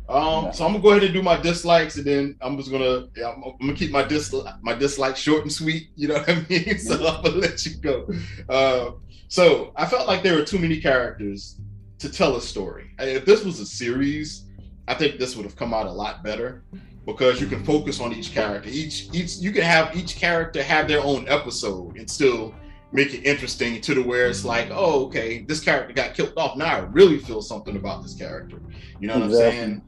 [0.09, 3.07] Um, so I'm gonna go ahead and do my dislikes, and then I'm just gonna
[3.15, 5.89] yeah, I'm, I'm, gonna keep my dislike my dislike short and sweet.
[5.95, 6.79] You know what I mean?
[6.79, 8.07] so I'm gonna let you go.
[8.49, 8.91] Uh,
[9.27, 11.59] so I felt like there were too many characters
[11.99, 12.91] to tell a story.
[12.99, 14.44] If this was a series,
[14.87, 16.63] I think this would have come out a lot better
[17.05, 18.69] because you can focus on each character.
[18.69, 22.53] Each each you can have each character have their own episode and still
[22.91, 26.55] make it interesting to the where it's like, oh, okay, this character got killed off.
[26.55, 28.59] Now I really feel something about this character.
[28.99, 29.47] You know what exactly.
[29.47, 29.81] I'm saying?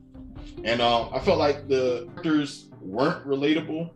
[0.64, 3.92] And um, I felt like the characters weren't relatable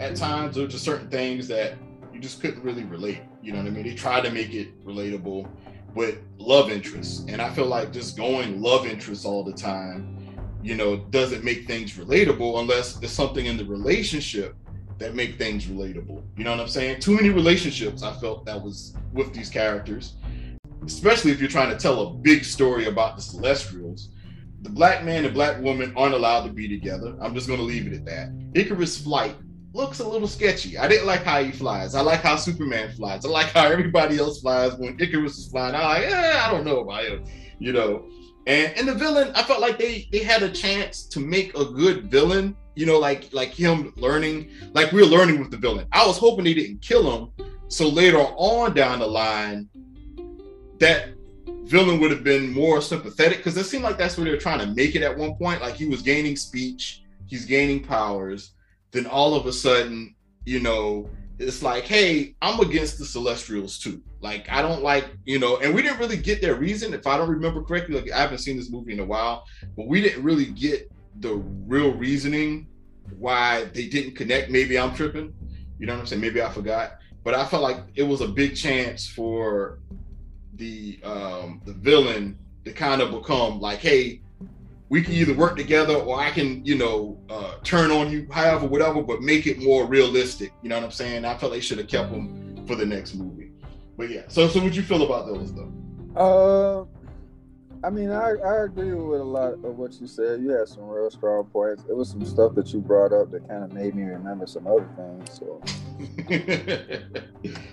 [0.00, 0.56] at times.
[0.56, 1.74] There were just certain things that
[2.12, 3.20] you just couldn't really relate.
[3.42, 3.84] You know what I mean?
[3.84, 5.48] They tried to make it relatable
[5.94, 7.24] with love interests.
[7.28, 10.21] And I feel like just going love interests all the time
[10.62, 14.56] you know, doesn't make things relatable unless there's something in the relationship
[14.98, 16.22] that make things relatable.
[16.36, 17.00] You know what I'm saying?
[17.00, 20.14] Too many relationships I felt that was with these characters,
[20.84, 24.10] especially if you're trying to tell a big story about the Celestials.
[24.62, 27.16] The black man and black woman aren't allowed to be together.
[27.20, 28.32] I'm just going to leave it at that.
[28.52, 29.34] Ikaris flight
[29.72, 30.78] looks a little sketchy.
[30.78, 31.96] I didn't like how he flies.
[31.96, 33.24] I like how Superman flies.
[33.24, 34.74] I like how everybody else flies.
[34.74, 37.24] When Ikaris is flying, I'm like, eh, I don't know about him.
[37.58, 38.06] You know,
[38.46, 41.64] and and the villain, I felt like they they had a chance to make a
[41.64, 42.56] good villain.
[42.74, 45.86] You know, like like him learning, like we are learning with the villain.
[45.92, 49.68] I was hoping they didn't kill him, so later on down the line,
[50.78, 51.10] that
[51.64, 54.58] villain would have been more sympathetic because it seemed like that's where they were trying
[54.58, 55.60] to make it at one point.
[55.60, 58.52] Like he was gaining speech, he's gaining powers.
[58.90, 61.08] Then all of a sudden, you know,
[61.42, 64.02] it's like, hey, I'm against the Celestials too.
[64.20, 66.94] Like, I don't like, you know, and we didn't really get their reason.
[66.94, 69.44] If I don't remember correctly, like I haven't seen this movie in a while,
[69.76, 71.34] but we didn't really get the
[71.66, 72.68] real reasoning
[73.18, 74.50] why they didn't connect.
[74.50, 75.34] Maybe I'm tripping.
[75.78, 76.22] You know what I'm saying?
[76.22, 76.98] Maybe I forgot.
[77.24, 79.78] But I felt like it was a big chance for
[80.54, 84.20] the um the villain to kind of become like, hey,
[84.92, 88.66] we can either work together or I can, you know, uh, turn on you, however,
[88.66, 90.52] whatever, but make it more realistic.
[90.60, 91.24] You know what I'm saying?
[91.24, 93.52] I felt they should have kept them for the next movie.
[93.96, 95.72] But yeah, so so what you feel about those though?
[96.14, 96.84] Uh,
[97.86, 100.42] I mean, I, I agree with a lot of what you said.
[100.42, 101.84] You had some real strong points.
[101.88, 104.66] It was some stuff that you brought up that kind of made me remember some
[104.66, 105.40] other things.
[105.40, 105.62] So,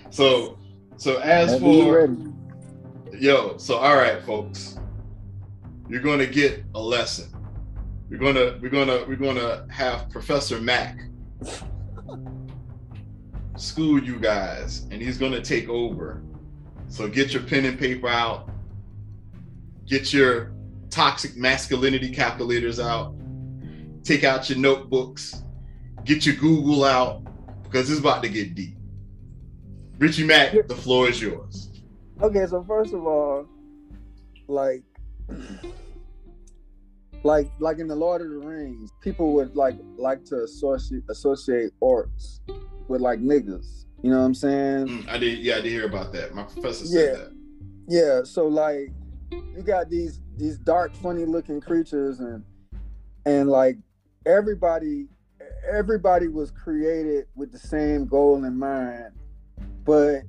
[0.10, 0.58] so,
[0.96, 2.16] so as me for
[3.12, 4.78] yo, so all right, folks,
[5.90, 7.34] you're gonna get a lesson.
[8.08, 11.00] We're gonna we're gonna we're gonna have Professor Mac
[13.56, 16.22] school you guys, and he's gonna take over.
[16.88, 18.48] So get your pen and paper out.
[19.86, 20.52] Get your
[20.90, 23.14] toxic masculinity calculators out.
[24.02, 25.42] Take out your notebooks.
[26.04, 27.22] Get your Google out
[27.64, 28.76] because it's about to get deep.
[29.98, 31.68] Richie Mack, the floor is yours.
[32.22, 33.46] Okay, so first of all,
[34.48, 34.82] like,
[37.22, 41.72] like, like in the Lord of the Rings, people would like like to associate associate
[41.82, 42.40] orcs
[42.88, 43.84] with like niggas.
[44.02, 44.86] You know what I'm saying?
[44.88, 46.34] Mm, I did, yeah, I did hear about that.
[46.34, 47.14] My professor Yeah.
[47.14, 47.32] said that.
[47.88, 48.20] Yeah.
[48.24, 48.92] So like,
[49.30, 52.42] you got these these dark, funny looking creatures, and
[53.26, 53.76] and like
[54.26, 55.08] everybody
[55.70, 59.12] everybody was created with the same goal in mind,
[59.84, 60.22] but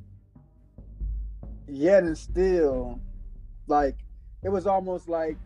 [1.68, 3.00] yet and still,
[3.68, 3.96] like
[4.44, 5.38] it was almost like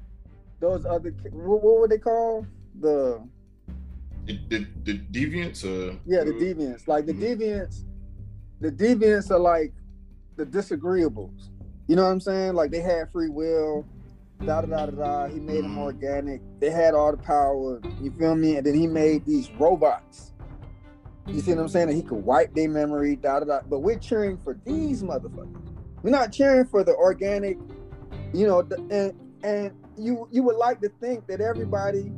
[0.59, 2.45] those other what, what were they called?
[2.79, 3.21] The
[4.25, 6.87] The, the, the deviants, uh, yeah the deviants.
[6.87, 7.21] Like the Mhm.
[7.39, 7.83] deviants
[8.61, 9.73] the deviants are like
[10.37, 11.49] the disagreeables.
[11.87, 12.53] You know what i'm saying?
[12.53, 13.85] Like they had free will.
[14.45, 15.27] Da da da da da.
[15.27, 15.83] He made them Mhm.
[15.83, 16.41] organic.
[16.59, 17.79] They had all the power.
[18.01, 18.57] You feel me?
[18.57, 20.33] And then he made these robots.
[21.27, 21.89] You see what i'm saying?
[21.89, 23.59] And he could wipe their memory da da da.
[23.69, 25.73] But we're cheering for these motherfuckers.
[26.03, 27.57] We're not cheering for the organic
[28.35, 28.59] you know
[28.91, 32.11] and and you you would like to think that everybody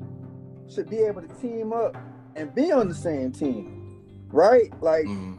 [0.67, 1.95] should be able to team up
[2.35, 4.01] and be on the same team
[4.31, 5.37] right like Mhm,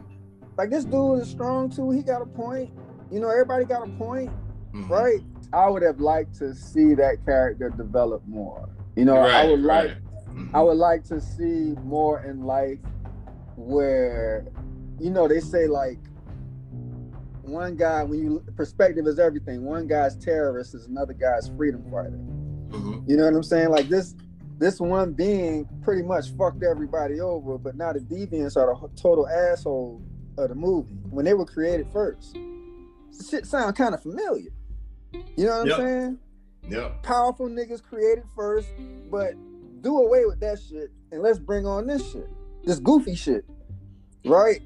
[0.57, 1.91] like this dude is strong too.
[1.91, 2.69] He got a point.
[3.11, 4.29] You know, everybody got a point,
[4.73, 4.89] mhm.
[4.89, 5.21] right?
[5.53, 8.67] I would have liked to see that character develop more.
[8.95, 9.97] You know, I Right, would like right.
[10.35, 10.49] Mhm.
[10.53, 12.79] I would like to see more in life
[13.55, 14.45] where,
[14.99, 15.99] you know, they say like
[17.51, 19.63] one guy when you perspective is everything.
[19.63, 22.19] One guy's terrorist is another guy's freedom fighter.
[22.69, 23.07] Mhm.
[23.09, 23.69] You know what I'm saying?
[23.69, 24.15] Like this
[24.57, 29.25] this one being pretty much fucked everybody over, but now the deviants are the total
[29.27, 30.01] asshole
[30.37, 32.37] of the movie when they were created first.
[33.29, 34.51] Shit sound kind of familiar.
[35.35, 35.79] You know what Yep.
[35.79, 36.19] I'm saying?
[36.69, 36.89] Yeah.
[37.03, 38.67] Powerful niggas created first,
[39.09, 39.33] but
[39.81, 42.29] do away with that shit and let's bring on this shit.
[42.65, 43.45] This goofy shit.
[44.25, 44.61] Right?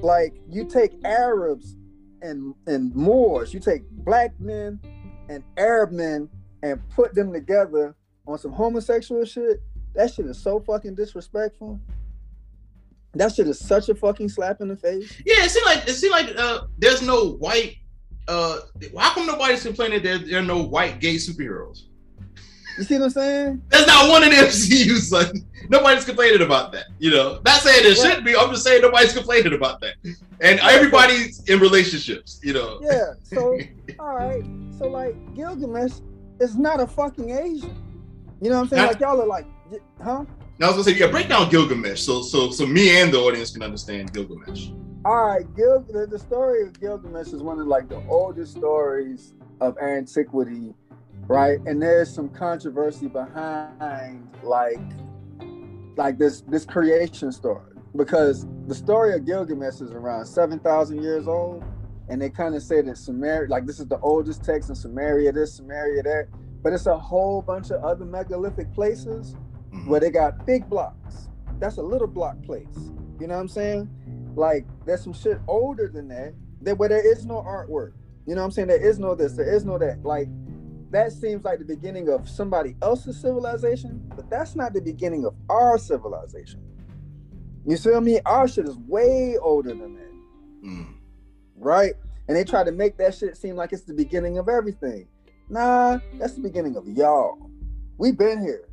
[0.00, 1.76] Like you take Arabs
[2.22, 4.80] and and Moors, you take black men
[5.28, 6.28] and Arab men
[6.62, 7.94] and put them together
[8.26, 9.60] on some homosexual shit,
[9.94, 11.80] that shit is so fucking disrespectful.
[13.14, 15.20] That shit is such a fucking slap in the face.
[15.26, 17.76] Yeah, it seemed like it seemed like uh, there's no white.
[18.28, 18.60] Uh,
[18.96, 21.84] how come nobody's complaining that there are no white gay superheroes?
[22.78, 23.62] You see what I'm saying?
[23.68, 25.30] There's not one in the MCU, son.
[25.68, 26.86] Nobody's complaining about that.
[26.98, 28.34] You know, not saying there shouldn't be.
[28.36, 29.94] I'm just saying nobody's complaining about that.
[30.40, 32.40] And everybody's in relationships.
[32.42, 32.80] You know.
[32.82, 33.12] Yeah.
[33.22, 33.58] So
[33.98, 34.42] all right.
[34.78, 35.92] So like Gilgamesh
[36.40, 37.76] is not a fucking Asian.
[38.40, 38.82] You know what I'm saying?
[38.82, 39.46] Not- Like y'all are like,
[40.02, 40.24] huh?
[40.58, 43.18] Now I was gonna say, yeah, break down Gilgamesh, so so so me and the
[43.18, 44.70] audience can understand Gilgamesh.
[45.04, 45.80] All right, Gil.
[45.88, 50.74] The, the story of Gilgamesh is one of like the oldest stories of antiquity,
[51.28, 51.58] right?
[51.66, 54.78] And there's some controversy behind like
[55.96, 61.28] like this this creation story because the story of Gilgamesh is around seven thousand years
[61.28, 61.62] old,
[62.08, 65.32] and they kind of say that Sumeria, like this is the oldest text in Sumeria,
[65.32, 66.28] this Sumeria that,
[66.62, 69.36] but it's a whole bunch of other megalithic places
[69.72, 69.88] Mhm.
[69.88, 71.28] where they got big blocks.
[71.58, 72.66] That's a little block place.
[73.20, 73.88] You know what I'm saying?
[74.34, 77.92] Like there's some shit older than that, that where there is no artwork.
[78.26, 78.68] You know what I'm saying?
[78.68, 80.02] There is no this, there is no that.
[80.04, 80.28] Like
[80.92, 85.34] that seems like the beginning of somebody else's civilization, but that's not the beginning of
[85.48, 86.60] our civilization.
[87.66, 88.20] You feel me?
[88.26, 90.12] Our shit is way older than that
[90.64, 90.94] Mm.
[91.56, 91.94] right?
[92.28, 95.08] And they try to make that shit seem like it's the beginning of everything.
[95.48, 97.50] Nah, that's the beginning of y'all.
[97.98, 98.68] We've been here.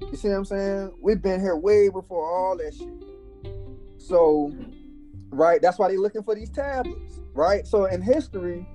[0.00, 0.92] You see what I'm saying?
[1.00, 2.88] We've been here way before all that shit.
[3.98, 4.52] So,
[5.30, 7.66] right, that's why they're looking for these tablets, right?
[7.66, 8.66] So in history,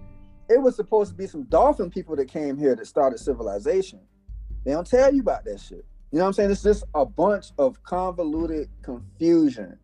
[0.49, 3.99] it was supposed to be some dolphin people that came here that started civilization.
[4.63, 5.85] They don't tell you about that shit.
[6.11, 6.51] You know what I'm saying?
[6.51, 9.77] It's just a bunch of convoluted confusion.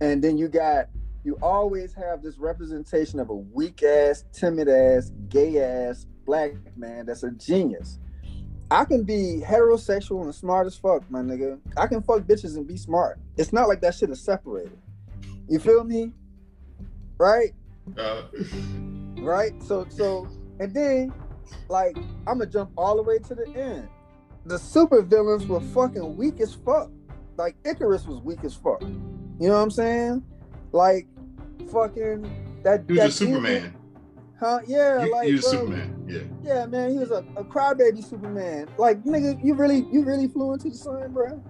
[0.00, 0.88] And then you got
[1.24, 7.06] you always have this representation of a weak ass, timid ass, gay ass black man
[7.06, 7.98] that's a genius.
[8.70, 11.58] I can be heterosexual and smart as fuck, my nigga.
[11.76, 13.18] I can fuck bitches and be smart.
[13.36, 14.78] It's not like that shit is separated.
[15.48, 16.12] You feel me?
[17.18, 17.54] right?
[17.96, 18.22] Uh,
[19.24, 19.52] right?
[19.62, 20.28] So so
[20.60, 21.12] and then
[21.68, 23.88] like I'm gonna jump all the way to the end.
[24.46, 26.90] The super villains were fucking weak as fuck.
[27.36, 28.82] Like Ikaris was weak as fuck.
[28.82, 30.22] You know what I'm saying?
[30.72, 31.06] Like
[31.72, 32.22] fucking
[32.62, 32.84] that.
[32.86, 33.42] he was that a Superman.
[33.62, 33.74] demon-
[34.40, 34.58] Huh?
[34.66, 36.04] Yeah, He, like he was bro, Superman.
[36.08, 36.20] Yeah.
[36.42, 38.68] Yeah, man, he was a, a crybaby Superman.
[38.78, 41.42] Like nigga, you really you really flew into the sun, bro.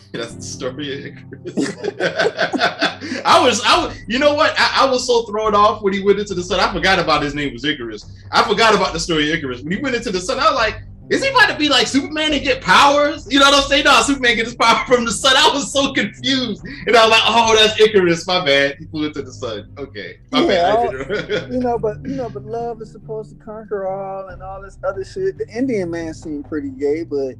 [0.12, 1.76] That's the story of Icarus.
[3.24, 4.54] I was, I was, you know what?
[4.58, 6.60] I, I was so thrown off when he went into the sun.
[6.60, 8.10] I forgot about his name was Icarus.
[8.30, 9.62] I forgot about the story of Icarus.
[9.62, 11.86] When he went into the sun, I was like, is he about to be like
[11.86, 13.26] Superman and get powers?
[13.30, 13.84] You know what I'm saying?
[13.84, 15.34] No, Superman get his power from the sun.
[15.36, 16.64] I was so confused.
[16.64, 18.26] And I was like, oh, that's Icarus.
[18.26, 18.76] My bad.
[18.78, 19.74] He flew into the sun.
[19.76, 20.16] Okay.
[20.30, 21.48] My Yeah, bad.
[21.48, 24.62] I You know, but you know, but love is supposed to conquer all and all
[24.62, 25.38] this other shit.
[25.38, 27.34] The Indian man seemed pretty gay, but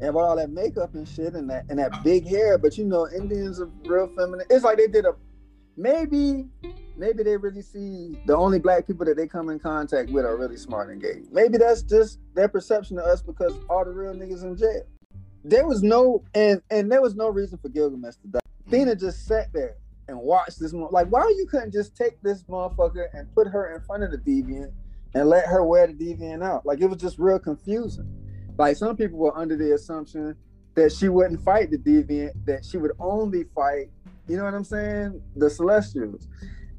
[0.00, 2.84] and with all that makeup and shit and that and that big hair, but you
[2.84, 4.46] know, Indians are real feminine.
[4.50, 5.14] It's like they did a
[5.76, 6.46] maybe
[6.96, 10.36] maybe they really see the only black people that they come in contact with are
[10.36, 11.22] really smart and gay.
[11.30, 14.82] Maybe that's just their perception of us because all the real niggas in jail.
[15.44, 18.40] There was no and and there was no reason for Gilgamesh to die.
[18.66, 19.76] Athena just sat there
[20.08, 20.72] and watched this.
[20.72, 24.18] Like, why you couldn't just take this motherfucker and put her in front of the
[24.18, 24.72] deviant
[25.14, 26.66] and let her wear the deviant out?
[26.66, 28.25] Like, it was just real confusing.
[28.58, 30.36] Like, some people were under the assumption
[30.74, 33.90] that she wouldn't fight the deviant, that she would only fight,
[34.28, 36.28] you know what I'm saying, the celestials,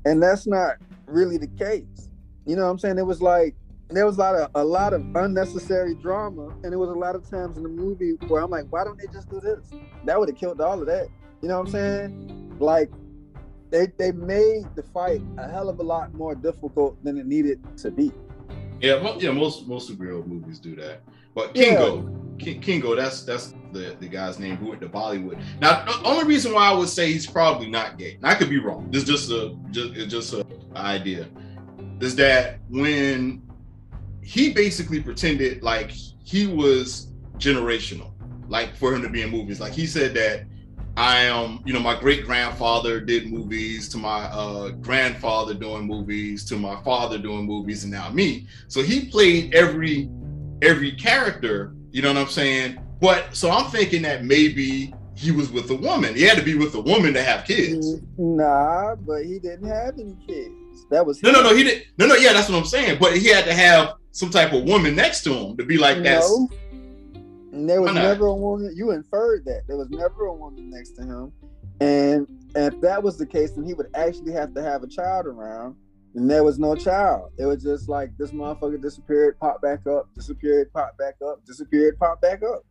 [0.06, 2.10] and that's not really the case.
[2.46, 2.98] You know what I'm saying?
[2.98, 3.56] It was like
[3.90, 7.16] there was a lot of a lot of unnecessary drama, and there was a lot
[7.16, 9.70] of times in the movie where I'm like, why don't they just do this?
[10.06, 11.08] That would have killed all of that.
[11.42, 12.58] You know what I'm saying?
[12.60, 12.92] Like
[13.70, 17.60] they they made the fight a hell of a lot more difficult than it needed
[17.78, 18.12] to be.
[18.82, 21.02] Yeah, yeah, most most superhero movies do that.
[21.38, 25.40] But Kingo, Ki- Kingo, that's that's the, the guy's name who went to Bollywood.
[25.62, 28.50] Now, the only reason why I would say he's probably not gay, and I could
[28.50, 28.90] be wrong.
[28.90, 30.44] This is just a just it's just a
[30.76, 31.28] idea.
[32.00, 33.44] Is that when
[34.24, 38.14] he basically pretended like he was generational,
[38.48, 39.60] like for him to be in movies.
[39.60, 40.46] Like he said that
[40.98, 46.44] I am, you know, my great grandfather did movies, to my uh, grandfather doing movies,
[46.46, 48.48] to my father doing movies, and now me.
[48.68, 50.10] So he played every
[50.62, 52.80] every character, you know what I'm saying?
[53.00, 56.16] But so I'm thinking that maybe he was with a woman.
[56.16, 57.96] He had to be with a woman to have kids.
[58.18, 60.86] Nah, but he didn't have any kids.
[60.90, 61.86] That was No, no, no, he didn't.
[61.98, 63.00] No, no, yeah, that's what I'm saying.
[63.00, 66.00] But he had to have some type of woman next to him to be like.
[66.00, 66.50] No.
[67.52, 68.74] And there was never a woman.
[68.76, 71.32] You inferred that there was never a woman next to him,
[71.82, 75.26] and if that was the case, then he would actually have to have a child
[75.26, 75.76] around.
[76.18, 77.30] And there was no child.
[77.38, 82.00] It was just like this motherfucker disappeared, popped back up, disappeared, popped back up, disappeared,
[82.00, 82.66] popped back up.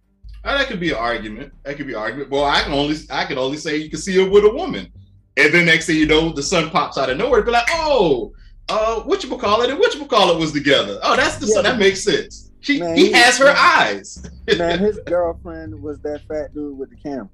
[0.45, 1.53] Oh, that could be an argument.
[1.63, 2.29] That could be an argument.
[2.31, 4.93] Well, I can only I can only say you can see her with a woman,
[5.37, 7.41] and then next thing you know, the sun pops out of nowhere.
[7.43, 8.33] Be like, oh,
[8.69, 10.99] uh, what you call it and what you call it was together.
[11.05, 11.63] Oh, that's the Yeah, sun.
[11.65, 12.51] That makes sense.
[12.61, 14.29] She Man, he he- has her eyes.
[14.59, 17.29] Man, his girlfriend was that fat dude with the camera.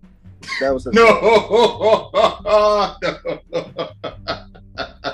[0.60, 2.90] That was a No,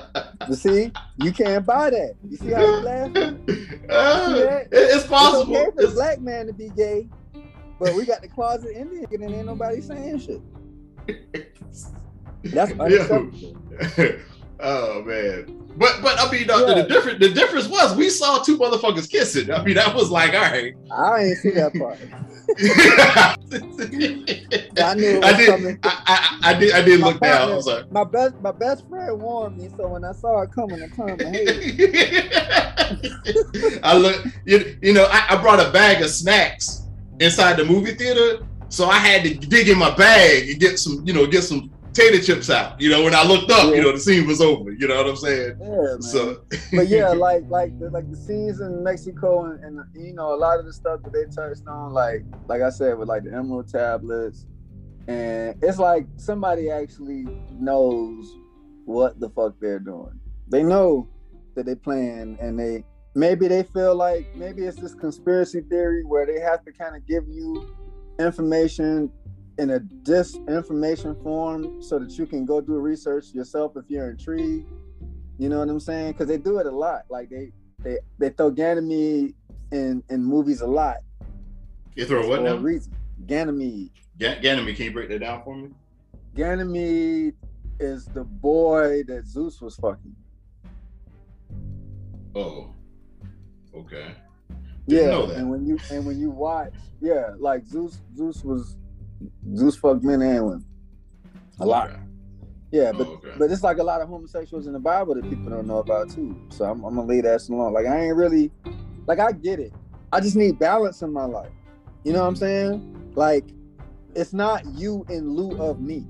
[0.48, 2.14] You see, you can't buy that.
[2.28, 3.84] You see how he's laughing?
[3.90, 5.54] Uh, it's It's possible.
[5.56, 7.06] okay for a It's- black man to be gay,
[7.78, 10.40] but we got the closet Indian and ain't nobody saying shit.
[12.44, 13.56] That's unacceptable.
[14.60, 15.67] oh man.
[15.78, 16.82] But but I mean the, Yeah.
[16.82, 19.50] the difference the difference was we saw two motherfuckers kissing.
[19.52, 20.74] I mean that was like all right.
[20.90, 21.98] I didn't see that part.
[23.20, 23.34] I
[24.82, 25.78] I knew it was did coming.
[25.82, 27.32] I, I, I did I did My look down.
[27.32, 30.52] I partner- was My best my best friend warned me, so when I saw it
[30.52, 32.28] coming, I turned my head.
[33.82, 36.82] I look, you, you know, I, I brought a bag of snacks
[37.20, 41.02] inside the movie theater, so I had to dig in my bag and get some,
[41.06, 42.80] you know, get some potato chips out.
[42.80, 44.70] You know, when I looked up, you know, the scene was over.
[44.70, 45.58] You know what I'm saying?
[45.60, 46.02] Yeah, man.
[46.02, 50.34] So, but yeah, like like the, like the scenes in Mexico and, and you know
[50.34, 53.24] a lot of the stuff that they touched on, like like I said with like
[53.24, 54.46] the emerald tablets,
[55.06, 58.36] and it's like somebody actually knows
[58.84, 60.18] what the fuck they're doing.
[60.48, 61.08] They know
[61.54, 62.84] that they plan and they
[63.14, 67.06] maybe they feel like maybe it's this conspiracy theory where they have to kind of
[67.06, 67.74] give you
[68.20, 69.10] information
[69.58, 74.68] in a disinformation form so that you can go do research yourself if you're intrigued.
[75.38, 76.12] You know what I'm saying?
[76.12, 77.02] Because they do it a lot.
[77.10, 77.52] Like they
[77.82, 79.34] they they throw Ganymede
[79.72, 80.98] in in movies a lot
[81.94, 82.54] you throw what now?
[82.56, 82.94] reason.
[83.26, 83.90] Ganymede.
[84.18, 85.70] Gan- Ganymede, can you break that down for me?
[86.36, 87.34] Ganymede
[87.80, 90.14] is the boy that Zeus was fucking.
[92.36, 92.72] Oh,
[93.74, 94.14] okay.
[94.86, 95.36] Yeah, Didn't that.
[95.38, 98.76] and when you and when you watch, yeah, like Zeus Zeus was
[99.54, 100.64] Zeus fucked men and women
[101.60, 101.90] a lot.
[101.90, 102.00] Okay.
[102.70, 103.30] Yeah, but oh, okay.
[103.38, 106.10] but it's like a lot of homosexuals in the Bible that people don't know about
[106.10, 106.38] too.
[106.50, 107.72] So I'm, I'm gonna leave that alone.
[107.72, 108.50] Like I ain't really,
[109.06, 109.72] like I get it.
[110.12, 111.50] I just need balance in my life.
[112.04, 113.12] You know what I'm saying?
[113.14, 113.44] Like
[114.14, 116.06] it's not you in lieu of me.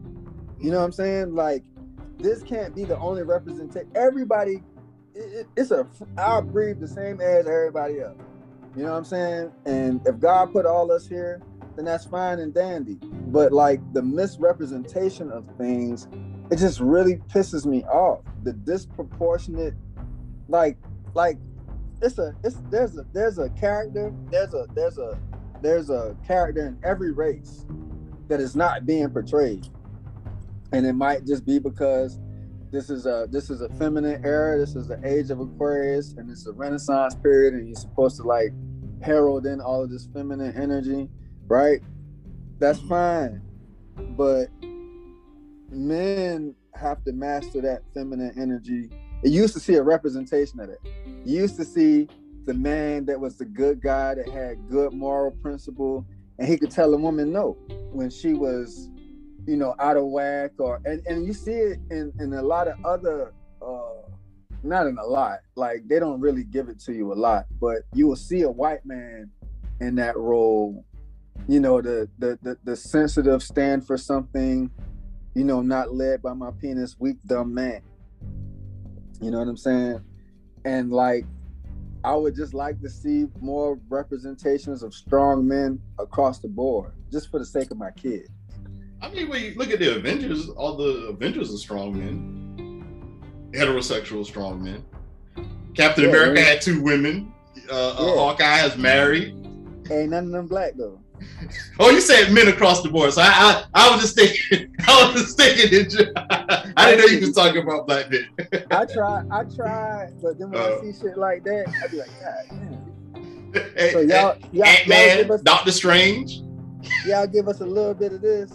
[0.60, 1.34] You know what I'm saying?
[1.34, 1.62] Like
[2.18, 3.90] this can't be the only representation.
[3.94, 4.62] Everybody,
[5.14, 5.86] it, it's a
[6.16, 8.18] I breathe the same air as everybody else.
[8.76, 9.52] You know what I'm saying?
[9.64, 11.40] And if God put all us here,
[11.78, 12.98] then that's fine and dandy.
[13.02, 16.08] But like the misrepresentation of things
[16.50, 18.20] it just really pisses me off.
[18.42, 19.74] The disproportionate,
[20.48, 20.78] like,
[21.14, 21.38] like
[22.00, 25.18] it's a it's there's a there's a character there's a there's a
[25.60, 27.66] there's a character in every race
[28.28, 29.68] that is not being portrayed,
[30.72, 32.18] and it might just be because
[32.70, 34.58] this is a this is a feminine era.
[34.58, 38.22] This is the age of Aquarius, and it's a Renaissance period, and you're supposed to
[38.22, 38.52] like
[39.02, 41.10] herald in all of this feminine energy,
[41.48, 41.80] right?
[42.58, 43.40] That's fine,
[44.16, 44.48] but
[45.70, 48.90] men have to master that feminine energy.
[49.22, 50.78] You used to see a representation of it.
[51.24, 52.08] You used to see
[52.44, 56.06] the man that was the good guy that had good moral principle,
[56.38, 57.56] and he could tell a woman no
[57.92, 58.88] when she was,
[59.46, 60.52] you know, out of whack.
[60.58, 63.32] Or and and you see it in in a lot of other.
[63.62, 63.98] uh
[64.64, 67.78] not in a lot like they don't really give it to you a lot but
[67.94, 69.30] you will see a white man
[69.80, 70.84] in that role
[71.48, 74.70] you know the the the, the sensitive stand for something
[75.38, 77.80] you know, not led by my penis, weak, dumb man.
[79.20, 80.00] You know what I'm saying?
[80.64, 81.26] And like,
[82.02, 87.30] I would just like to see more representations of strong men across the board, just
[87.30, 88.28] for the sake of my kids.
[89.00, 94.26] I mean, when you look at the Avengers, all the Avengers are strong men, heterosexual
[94.26, 94.84] strong men.
[95.76, 97.32] Captain yeah, America had two women.
[97.70, 98.14] Uh, uh yeah.
[98.14, 99.34] Hawkeye is married.
[99.88, 101.00] Ain't none of them black though.
[101.80, 103.12] Oh, you said men across the board.
[103.12, 105.88] So I, I, I was just thinking, I was just thinking.
[106.76, 108.28] I didn't know you was talking about black men.
[108.72, 111.98] I try, I try, but then when uh, I see shit like that, I be
[111.98, 113.72] like, God damn.
[113.76, 116.42] Hey, so y'all, y'all, Ant-Man, us, Doctor Strange.
[117.06, 118.50] Y'all give us a little bit of this,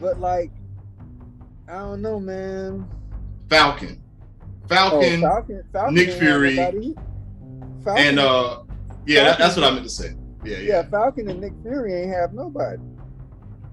[0.00, 0.50] but like,
[1.68, 2.88] I don't know, man.
[3.50, 4.00] Falcon,
[4.68, 6.96] Falcon, oh, Falcon, Falcon Nick Fury, Falcon,
[7.96, 8.62] and uh,
[9.06, 10.14] yeah, that, that's what I meant to say.
[10.44, 10.82] Yeah, yeah.
[10.84, 12.82] Falcon and Nick Fury ain't have nobody.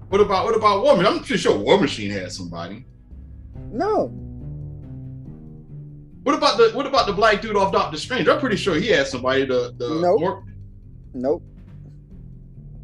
[0.08, 1.12] What about what about War Machine?
[1.12, 2.84] I'm pretty sure War Machine had somebody.
[3.70, 4.08] No.
[6.22, 8.28] What about the what about the black dude off Doctor Strange?
[8.28, 9.44] I'm pretty sure he had somebody.
[9.44, 10.20] The the nope.
[10.20, 10.44] War...
[11.14, 11.42] Nope.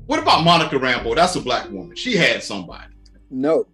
[0.07, 1.15] What about Monica Rambo?
[1.15, 1.95] That's a black woman.
[1.95, 2.95] She had somebody.
[3.31, 3.67] No.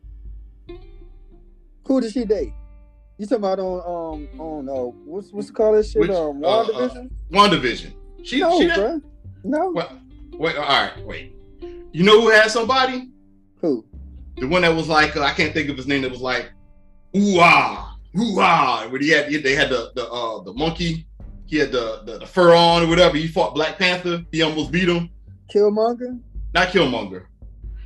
[1.87, 2.53] Who did she date?
[3.19, 6.01] You talking about on um on uh what's what's called this shit?
[6.01, 7.11] Which, um WandaVision?
[7.33, 7.93] Uh, uh, WandaVision.
[8.25, 9.01] She no, she bro.
[9.45, 9.71] No.
[9.71, 10.01] Well,
[10.39, 11.35] Wait, all right, wait.
[11.93, 13.11] You know who had somebody?
[13.61, 13.85] Who?
[14.37, 16.03] The one that was like, uh, I can't think of his name.
[16.03, 16.51] That was like,
[17.17, 18.87] ooh ah, ooh ah.
[18.91, 21.07] When he had, they had the the uh the monkey.
[21.47, 23.17] He had the, the, the fur on or whatever.
[23.17, 24.25] He fought Black Panther.
[24.33, 25.11] He almost beat him.
[25.55, 26.19] Killmonger.
[26.55, 27.27] Not Killmonger.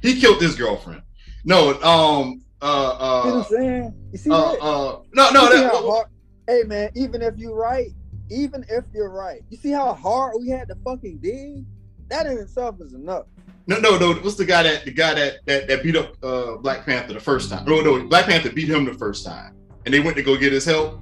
[0.00, 1.02] He killed his girlfriend.
[1.44, 3.94] No, um, uh, uh, you know what I'm saying?
[4.12, 4.60] You see uh, that?
[4.60, 6.06] Uh, no, no, that, hard,
[6.46, 7.88] hey man, even if you're right,
[8.30, 11.64] even if you're right, you see how hard we had to fucking dig?
[12.08, 13.26] That in itself is enough.
[13.66, 14.14] No, no, no.
[14.14, 17.20] What's the guy that the guy that that, that beat up uh, Black Panther the
[17.20, 17.66] first time?
[17.66, 19.54] No, no, Black Panther beat him the first time,
[19.84, 21.00] and they went to go get his help.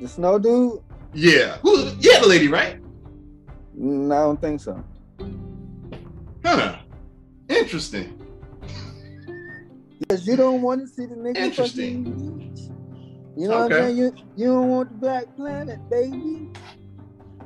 [0.00, 0.82] The snow dude.
[1.14, 1.90] Yeah, who?
[1.98, 2.78] Yeah, the lady, right?
[3.72, 4.84] No, I don't think so.
[6.44, 6.76] Huh?
[7.48, 8.20] Interesting.
[9.98, 11.36] Because you don't want to see the nigga.
[11.36, 12.04] Interesting.
[12.04, 13.62] Fucking, you know okay.
[13.62, 13.96] what I'm saying?
[13.96, 16.50] You you don't want the Black Planet, baby.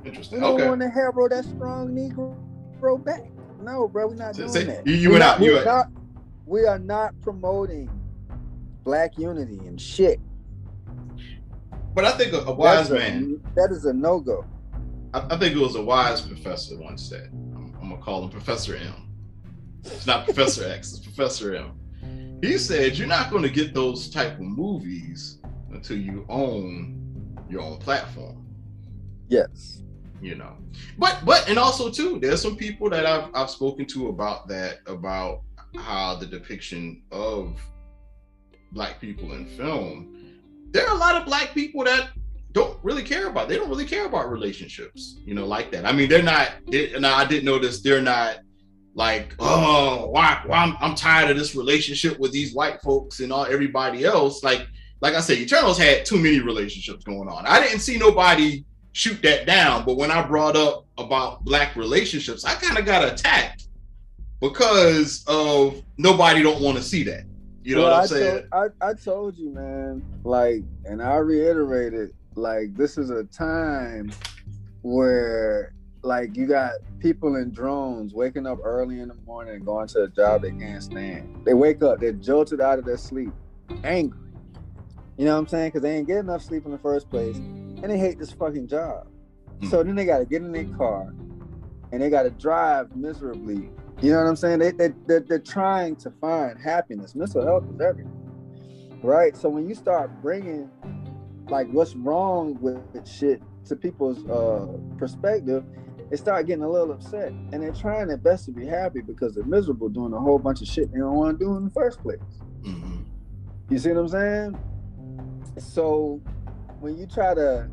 [0.05, 0.39] Interesting.
[0.39, 0.69] We don't okay.
[0.69, 2.37] want to herald that strong Negro
[3.05, 3.25] back.
[3.61, 4.87] No, bro, we're not doing say, that.
[4.87, 5.41] You, you went out.
[5.41, 5.89] You not,
[6.47, 7.91] we are not promoting
[8.85, 10.21] black unity and shit.
[11.95, 13.43] But I think a, a wise man.
[13.57, 14.45] that is a no go.
[15.13, 17.31] I, I, think it was a wise professor once said.
[17.33, 18.95] I'm, I'm gonna call him Professor M.
[19.85, 20.93] It's not Professor X.
[20.93, 22.39] It's Professor M.
[22.41, 25.39] He said you're not going to get those type of movies
[25.73, 28.47] until you own your own platform.
[29.29, 29.83] Yes
[30.21, 30.57] you know.
[30.99, 34.79] But but and also too there's some people that i've i've spoken to about that
[34.87, 35.43] about
[35.77, 37.61] how the depiction of
[38.73, 40.15] black people in film
[40.71, 42.11] there are a lot of black people that
[42.53, 45.85] don't really care about they don't really care about relationships you know like that.
[45.87, 48.39] I mean they're not they, and i didn't notice they're not
[48.95, 53.33] like oh why, why I'm, I'm tired of this relationship with these white folks and
[53.33, 54.43] all everybody else.
[54.43, 54.67] Like
[55.01, 57.47] like i said eternals had too many relationships going on.
[57.47, 58.65] I didn't see nobody
[58.99, 59.85] shoot that down.
[59.85, 63.69] But when I brought up about black relationships, I kind of got attacked
[64.41, 67.23] because of nobody don't want to see that.
[67.63, 68.49] You know well, what I'm I saying?
[68.51, 70.03] Told, I, I told you, man.
[70.25, 74.11] Like, and I reiterated, like, this is a time
[74.83, 79.87] where like you got people in drones waking up early in the morning and going
[79.89, 81.43] to a job they can't stand.
[81.45, 83.33] They wake up, they're jolted out of their sleep,
[83.85, 84.19] angry.
[85.17, 85.69] You know what I'm saying?
[85.69, 87.37] Because they ain't get enough sleep in the first place,
[87.83, 89.07] and they hate this fucking job.
[89.61, 89.71] Mm.
[89.71, 91.15] So then they got to get in their car,
[91.93, 93.71] and they got to drive miserably.
[94.01, 94.61] You know what I'm saying?
[94.61, 97.15] They, they they're, they're trying to find happiness.
[97.15, 98.13] Mental health is everything,
[99.03, 99.37] right?
[99.37, 100.71] So when you start bringing
[101.49, 104.67] like what's wrong with shit to people's uh,
[104.99, 105.65] perspective,
[106.11, 109.35] they start getting a little upset and they're trying their best to be happy because
[109.35, 111.71] they're miserable doing a whole bunch of shit they don't want to do in the
[111.71, 112.19] first place.
[112.63, 113.03] Mm-hmm.
[113.71, 114.59] You see what I'm saying?
[115.59, 116.23] So
[116.81, 117.69] when you try to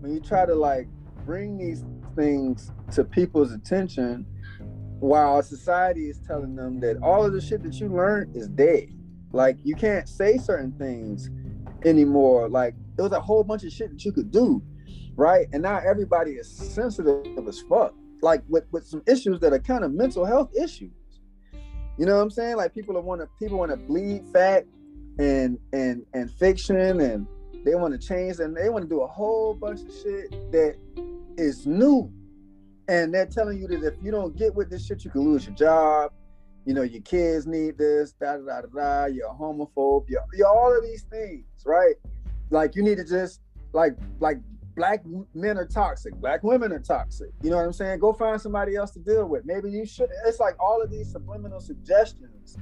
[0.00, 0.88] when you try to like
[1.24, 4.26] bring these things to people's attention
[5.00, 8.88] while society is telling them that all of the shit that you learned is dead.
[9.32, 11.30] Like you can't say certain things
[11.84, 12.48] anymore.
[12.48, 14.62] Like there was a whole bunch of shit that you could do
[15.16, 15.46] right?
[15.52, 19.84] And now everybody is sensitive as fuck, like with, with some issues that are kind
[19.84, 20.92] of mental health issues.
[21.98, 22.56] You know what I'm saying?
[22.56, 24.66] Like people want to people want to bleed fact
[25.18, 27.26] and and and fiction, and
[27.66, 30.76] they want to change, and they want to do a whole bunch of shit that
[31.36, 32.08] is new.
[32.86, 35.46] And they're telling you that if you don't get with this shit, you can lose
[35.46, 36.12] your job.
[36.64, 39.04] You know, your kids need this, da da da da.
[39.06, 40.04] You're homophobe.
[40.08, 41.96] You're, you're all of these things, right?
[42.50, 43.40] Like you need to just
[43.72, 44.38] like like
[44.76, 45.02] black
[45.34, 47.30] men are toxic, black women are toxic.
[47.42, 47.98] You know what I'm saying?
[47.98, 49.44] Go find somebody else to deal with.
[49.44, 50.08] Maybe you should.
[50.24, 52.58] It's like all of these subliminal suggestions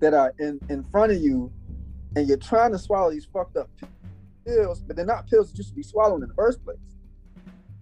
[0.00, 1.50] that are in in front of you,
[2.14, 3.70] and you're trying to swallow these fucked up
[4.44, 6.78] pills, but they're not pills that you should be swallowing in the first place.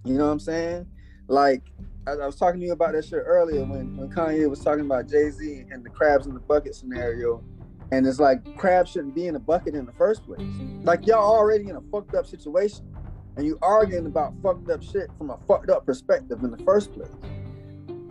[0.04, 0.86] You know what I'm saying?
[1.28, 1.62] Like
[2.06, 4.84] I, I was talking to you about that shit earlier when when Kanye was talking
[4.84, 7.42] about Jay Z and the crabs in the bucket scenario.
[7.90, 10.40] And it's like crabs shouldn't be in a bucket in the first place.
[10.82, 12.92] Like y'all already in a fucked up situation
[13.36, 16.92] and you arguing about fucked up shit from a fucked up perspective in the first
[16.92, 17.12] place.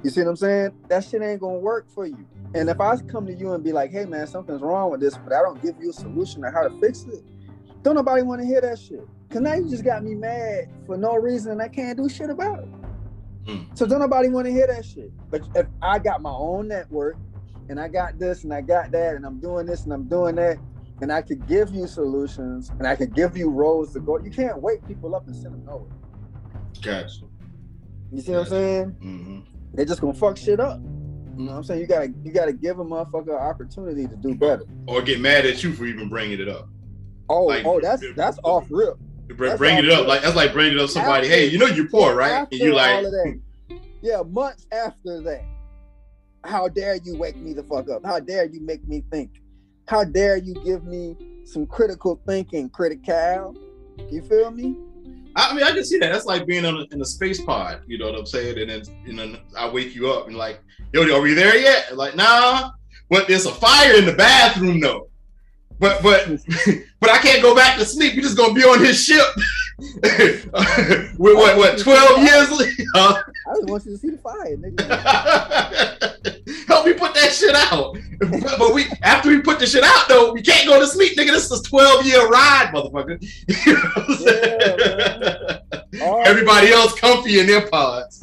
[0.03, 0.71] You see what I'm saying?
[0.87, 2.25] That shit ain't gonna work for you.
[2.53, 5.17] And if I come to you and be like, hey man, something's wrong with this,
[5.17, 7.23] but I don't give you a solution on how to fix it,
[7.83, 9.07] don't nobody wanna hear that shit.
[9.29, 12.29] Cause now you just got me mad for no reason and I can't do shit
[12.29, 12.69] about it.
[13.45, 13.77] Mm.
[13.77, 15.11] So don't nobody wanna hear that shit.
[15.29, 17.17] But if I got my own network
[17.69, 20.35] and I got this and I got that and I'm doing this and I'm doing
[20.35, 20.57] that,
[21.01, 24.19] and I could give you solutions and I could give you roads to go.
[24.19, 25.89] You can't wake people up and send them nowhere.
[26.81, 27.25] Gotcha.
[28.11, 28.31] You see gotcha.
[28.31, 28.95] what I'm saying?
[29.03, 29.39] Mm-hmm.
[29.73, 30.79] They're just gonna fuck shit up.
[31.37, 31.81] You know what I'm saying?
[31.81, 34.65] You gotta you gotta give a motherfucker an opportunity to do better.
[34.85, 36.69] Or get mad at you for even bringing it up.
[37.31, 38.97] Oh, like, oh, that's that's off rip.
[39.29, 41.27] That's bring it up like that's like bringing up somebody.
[41.27, 42.45] After, hey, you know you're poor, right?
[42.51, 43.05] And you like,
[44.01, 45.45] yeah, months after that.
[46.43, 48.05] How dare you wake me the fuck up?
[48.05, 49.41] How dare you make me think?
[49.87, 51.15] How dare you give me
[51.45, 53.55] some critical thinking, critical?
[54.09, 54.75] You feel me?
[55.35, 56.11] I mean, I can see that.
[56.11, 57.83] That's like being a, in a space pod.
[57.87, 58.57] You know what I'm saying?
[58.57, 60.59] And then, you know, I wake you up and like,
[60.93, 61.95] yo, are we there yet?
[61.95, 62.71] Like, nah.
[63.09, 65.10] But there's a fire in the bathroom though.
[65.81, 66.27] But but
[66.99, 68.13] but I can't go back to sleep.
[68.13, 69.25] You're just gonna be on his ship.
[71.17, 72.85] With what what twelve years later?
[72.93, 73.23] I
[73.55, 74.77] just want you to see the fire, nigga.
[76.67, 77.97] Help me put that shit out.
[78.19, 81.17] But, but, we after we put the shit out though, we can't go to sleep,
[81.17, 81.31] nigga.
[81.31, 83.19] This is a 12 year ride, motherfucker.
[83.65, 85.57] You know
[85.93, 88.21] yeah, Everybody else comfy in their pods.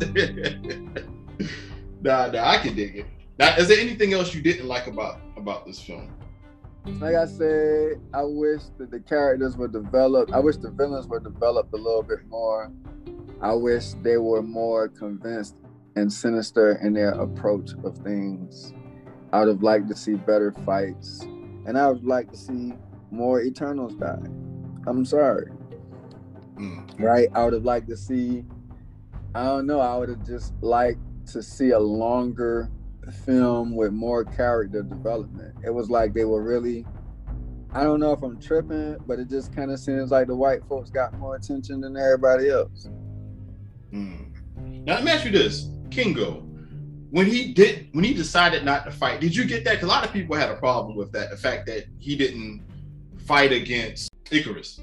[2.03, 3.07] nah, nah, I can dig it.
[3.41, 6.15] Now, is there anything else you didn't like about about this film?
[7.01, 10.33] Like I said, I wish that the characters were developed.
[10.33, 12.73] I wish the villains were developed a little bit more.
[13.41, 15.57] I wish they were more convinced
[15.97, 18.73] and sinister in their approach of things.
[19.33, 21.23] I would have liked to see better fights,
[21.67, 22.73] and I would like to see
[23.11, 24.19] more Eternals die.
[24.87, 25.51] I'm sorry.
[26.57, 26.99] Mm.
[26.99, 27.29] Right?
[27.35, 28.45] I would have liked to see.
[29.35, 29.81] I don't know.
[29.81, 31.01] I would have just liked
[31.33, 32.71] to see a longer
[33.13, 35.55] film with more character development.
[35.65, 36.85] It was like they were really
[37.71, 40.65] I don't know if I'm tripping, but it just kind of seems like the white
[40.69, 42.89] folks got more attention than everybody else.
[43.91, 44.33] Hmm.
[44.57, 46.45] Now let me ask you this, Kingo.
[47.11, 49.73] When he did, when he decided not to fight, did you get that?
[49.73, 51.31] Because a lot of people had a problem with that.
[51.31, 52.65] The fact that he didn't
[53.27, 54.81] fight against Ikaris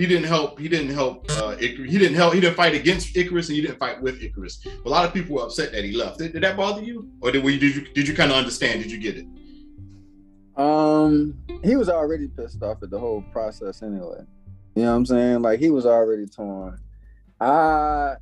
[0.00, 0.58] he didn't help.
[0.58, 1.26] He didn't help.
[1.30, 2.32] Uh, He didn't help.
[2.32, 4.66] He didn't fight against Ikaris, and he didn't fight with Ikaris.
[4.86, 6.18] A lot of people were upset that he left.
[6.18, 8.82] Did, did that bother you, or did, we, did you did you kind of understand?
[8.82, 9.26] Did you get it?
[10.56, 14.24] Um, he was already pissed off at the whole process anyway.
[14.74, 15.42] You know what I'm saying?
[15.42, 16.78] Like he was already torn.
[17.38, 18.14] I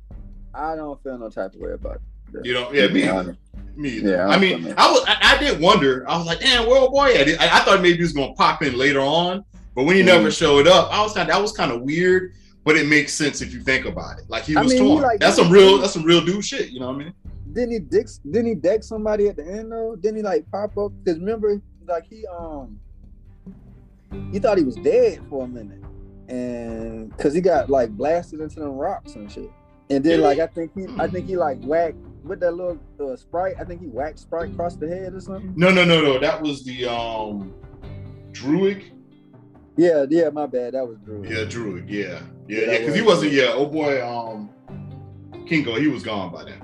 [0.53, 2.01] I don't feel no type of way about
[2.33, 2.45] it.
[2.45, 2.73] You don't?
[2.75, 3.35] Yeah, me.
[3.75, 4.11] Me either.
[4.11, 4.73] Yeah, I I'm mean.
[4.77, 6.07] I was I, I did wonder.
[6.09, 7.27] I was like, damn, world boy at?
[7.39, 9.45] I, I thought maybe he was gonna pop in later on,
[9.79, 10.07] but when he Mhm.
[10.07, 12.33] never showed up, I was kind of that was kind of weird.
[12.65, 14.25] But it makes sense if you think about it.
[14.27, 15.01] Like he I was mean, he torn.
[15.03, 15.77] like- that's some real.
[15.77, 16.69] That's some real dude shit.
[16.71, 17.13] You know what I mean?
[17.53, 18.07] Didn't he dick?
[18.29, 19.95] Didn't he deck somebody at the end though?
[19.95, 20.91] Didn't he like pop up?
[21.01, 22.77] Because remember, like he um,
[24.33, 25.79] he thought he was dead for a minute,
[26.27, 29.49] and because he got like blasted into them rocks and shit.
[29.89, 30.39] And then like?
[30.39, 33.55] I think he, I think he like whacked with that little uh, Sprite.
[33.57, 35.53] I think he whacked sprite across the head or something.
[35.55, 36.19] No, no, no, no.
[36.19, 37.53] That was the um,
[38.33, 38.91] Druig.
[39.79, 40.73] Yeah, yeah, my bad.
[40.73, 41.23] That was Drew.
[41.23, 41.85] Yeah, Druig.
[41.87, 42.19] Yeah,
[42.49, 43.31] yeah, Yeah, Because he was- wasn't.
[43.31, 44.49] Yeah, oh boy, um,
[45.47, 45.75] Kingo.
[45.79, 46.61] He was gone by then.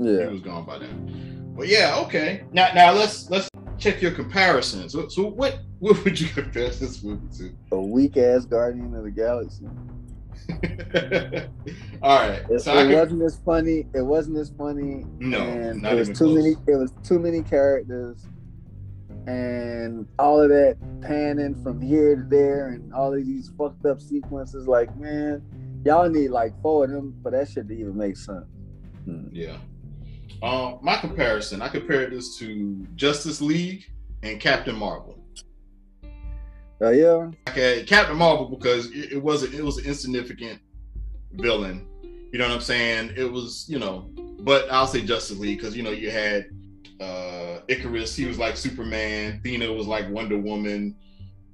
[0.00, 0.26] yeah.
[0.26, 1.52] He was gone by then.
[1.56, 2.42] But yeah, okay.
[2.52, 3.48] Now, now let's let's
[3.78, 4.92] check your comparisons.
[4.92, 7.52] So, so what what would you compare this movie to?
[7.76, 9.66] A weak ass Guardian of the Galaxy.
[12.02, 12.42] All right.
[12.50, 13.86] It, So it wasn't as funny.
[13.94, 15.04] It wasn't as funny.
[15.20, 16.34] no, and not it was too close.
[16.36, 16.50] many.
[16.66, 18.26] It was too many characters,
[19.28, 24.00] and all of that panning from here to there, and all of these fucked up
[24.00, 24.66] sequences.
[24.66, 25.42] Like, man,
[25.84, 28.46] y'all need like four of them for that shit to even make sense.
[29.04, 29.28] Hmm.
[29.30, 29.58] Yeah.
[30.42, 33.84] Um, my comparison, I compared this to Justice League
[34.22, 35.18] and Captain Marvel.
[36.80, 40.60] Oh yeah, Okay, Captain Marvel because it, it wasn't it was an insignificant
[41.32, 41.86] villain.
[42.32, 43.12] You know what I'm saying?
[43.16, 44.10] It was, you know,
[44.40, 46.46] but I'll say Justice League because you know you had
[47.00, 50.96] uh Ikaris, he was like Superman, Thena was like Wonder Woman,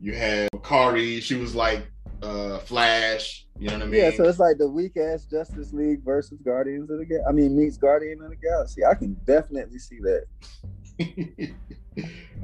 [0.01, 1.87] you had Kari, she was like
[2.23, 4.01] uh Flash, you know what I mean?
[4.01, 4.11] yeah.
[4.11, 7.29] So it's like the weak ass Justice League versus Guardians of the Galaxy.
[7.29, 8.85] I mean, meets Guardian of the Galaxy.
[8.85, 11.55] I can definitely see that.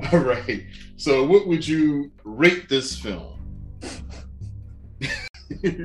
[0.13, 0.65] All right.
[0.97, 3.39] So what would you rate this film?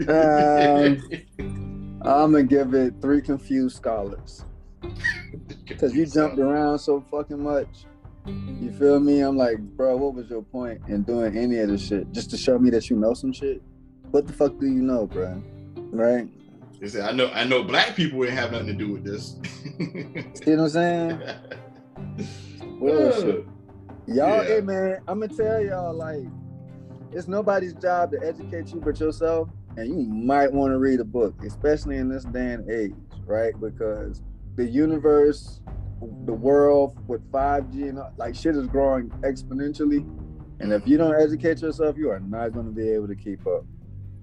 [0.07, 1.01] Um,
[2.05, 4.45] I'm gonna give it three confused scholars.
[5.79, 7.85] Cause you jumped around so fucking much.
[8.25, 9.19] You feel me?
[9.21, 12.11] I'm like, bro, what was your point in doing any of this shit?
[12.11, 13.61] Just to show me that you know some shit?
[14.11, 15.41] What the fuck do you know, bro?
[15.91, 16.27] Right?
[16.79, 19.37] They say, I know I know black people ain't have nothing to do with this.
[20.43, 21.21] See what I'm saying?
[22.79, 23.45] Bullshit.
[23.47, 24.43] Uh, y'all, Yeah.
[24.43, 26.25] hey man, I'm gonna tell y'all like,
[27.11, 31.03] it's nobody's job to educate you but yourself, and you might want to read a
[31.05, 32.93] book, especially in this day and age,
[33.25, 33.53] right?
[33.59, 34.21] Because
[34.55, 35.61] the universe,
[36.25, 40.07] the world with 5G and all- like shit is growing exponentially,
[40.59, 43.45] and if you don't educate yourself, you are not going to be able to keep
[43.47, 43.65] up,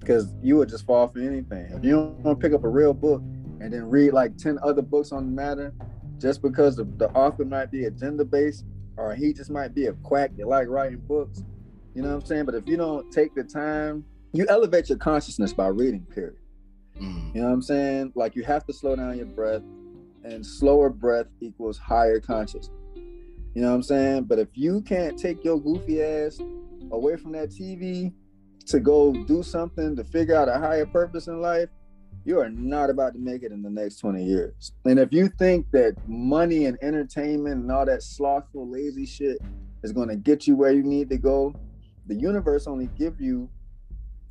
[0.01, 1.67] because you would just fall for anything.
[1.73, 3.23] If you don't want to pick up a real book
[3.61, 5.75] and then read like 10 other books on the matter,
[6.19, 8.65] just because the, the author might be agenda based
[8.97, 11.45] or he just might be a quack that like writing books.
[11.95, 12.45] You know what I'm saying?
[12.47, 16.37] But if you don't take the time, you elevate your consciousness by reading, period.
[17.01, 17.35] Mm.
[17.35, 18.13] You know what I'm saying?
[18.15, 19.63] Like you have to slow down your breath,
[20.25, 22.71] and slower breath equals higher consciousness.
[23.55, 24.25] You know what I'm saying?
[24.25, 26.39] But if you can't take your goofy ass
[26.91, 28.13] away from that TV
[28.67, 31.69] to go do something to figure out a higher purpose in life,
[32.25, 34.73] you are not about to make it in the next 20 years.
[34.85, 39.39] And if you think that money and entertainment and all that slothful, lazy shit
[39.83, 41.55] is going to get you where you need to go,
[42.07, 43.49] the universe only give you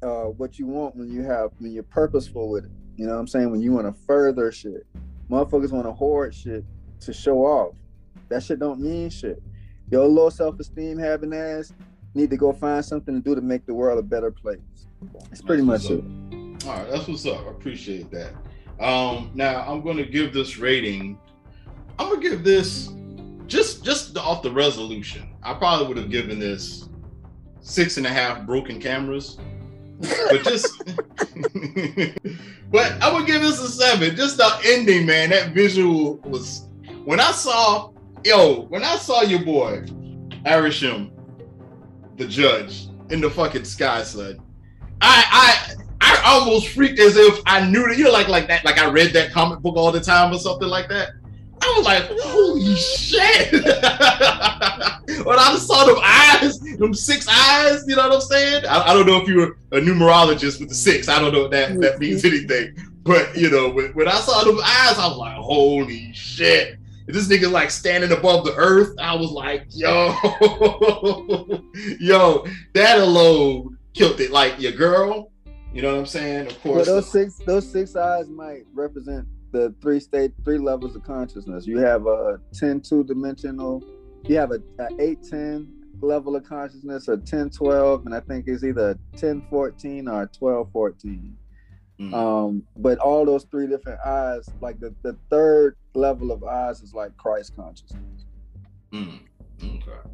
[0.01, 2.71] uh, what you want when you have when you're purposeful with it.
[2.95, 3.51] You know what I'm saying?
[3.51, 4.85] When you want to further shit,
[5.31, 6.65] motherfuckers want to hoard shit
[6.99, 7.73] to show off.
[8.29, 9.41] That shit don't mean shit.
[9.89, 11.73] Your low self-esteem having ass
[12.13, 14.59] need to go find something to do to make the world a better place.
[15.29, 16.03] That's pretty That's much it.
[16.67, 17.45] All right, that's what's up.
[17.47, 18.33] I appreciate that.
[18.79, 21.17] Um, now I'm going to give this rating.
[21.97, 22.89] I'm gonna give this
[23.47, 25.35] just just off the resolution.
[25.43, 26.89] I probably would have given this
[27.61, 29.37] six and a half broken cameras,
[30.01, 30.83] but just.
[32.71, 34.15] but I would give this a seven.
[34.15, 35.29] Just the ending, man.
[35.29, 36.67] That visual was
[37.05, 37.91] when I saw
[38.23, 39.85] yo when I saw your boy
[40.45, 41.11] Arishem,
[42.17, 44.39] the judge in the fucking sky sled.
[45.01, 48.65] I I I almost freaked as if I knew that you know like like that
[48.65, 51.11] like I read that comic book all the time or something like that.
[51.63, 53.51] I was like, holy shit!
[55.25, 58.65] when I saw them eyes, them six eyes, you know what I'm saying?
[58.65, 61.07] I, I don't know if you were a numerologist with the six.
[61.07, 62.75] I don't know if that that means anything.
[63.03, 66.77] But you know, when, when I saw them eyes, I was like, holy shit!
[67.07, 68.95] And this nigga like standing above the earth.
[68.99, 70.15] I was like, yo,
[71.99, 74.31] yo, that alone killed it.
[74.31, 75.31] Like your girl,
[75.73, 76.47] you know what I'm saying?
[76.47, 76.87] Of Well, course.
[76.87, 81.67] those six those six eyes might represent the three state three levels of consciousness.
[81.67, 83.83] You have a 10 two dimensional,
[84.25, 88.47] you have a, a 8 10 level of consciousness, a 10 12, and I think
[88.47, 91.37] it's either 10 14 or 12 14.
[91.99, 92.13] Mm.
[92.13, 96.93] Um, but all those three different eyes, like the, the third level of eyes is
[96.93, 98.25] like Christ consciousness.
[98.91, 99.19] Mm.
[99.63, 100.09] Okay.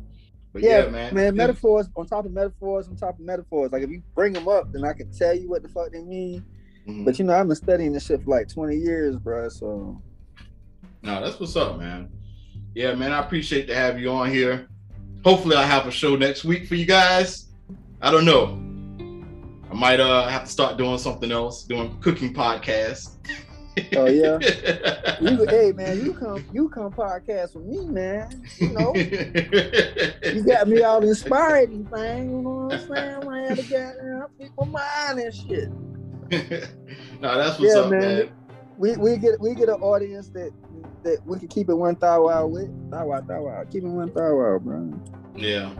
[0.52, 1.14] But yeah, yeah, man.
[1.14, 3.72] man, metaphors on top of metaphors on top of metaphors.
[3.72, 6.02] Like if you bring them up, then I can tell you what the fuck they
[6.02, 6.44] mean.
[6.88, 7.04] Mm-hmm.
[7.04, 9.50] But you know, I've been studying this shit for like 20 years, bro.
[9.50, 10.02] So
[11.02, 12.10] no, that's what's up, man.
[12.76, 14.68] Yeah, man, I appreciate to have you on here.
[15.24, 17.48] Hopefully, I have a show next week for you guys.
[18.02, 18.64] I don't know.
[19.70, 23.16] I might uh have to start doing something else, doing cooking podcasts.
[23.96, 24.40] Oh yeah.
[25.22, 28.44] you, hey man, you come you come podcast with me, man.
[28.58, 28.94] You know.
[28.96, 33.28] you got me all inspired and thing, you know what I'm saying?
[33.28, 35.70] I had to get my mind and shit.
[37.22, 38.02] no, that's what's yeah, up, man.
[38.02, 38.32] man.
[38.78, 40.52] We we get we get an audience that
[41.04, 42.70] that we can keep it one thou wow with.
[42.92, 43.64] Thou wow, thou wow.
[43.70, 45.00] Keep it one thou wow, bro.
[45.36, 45.74] Yeah.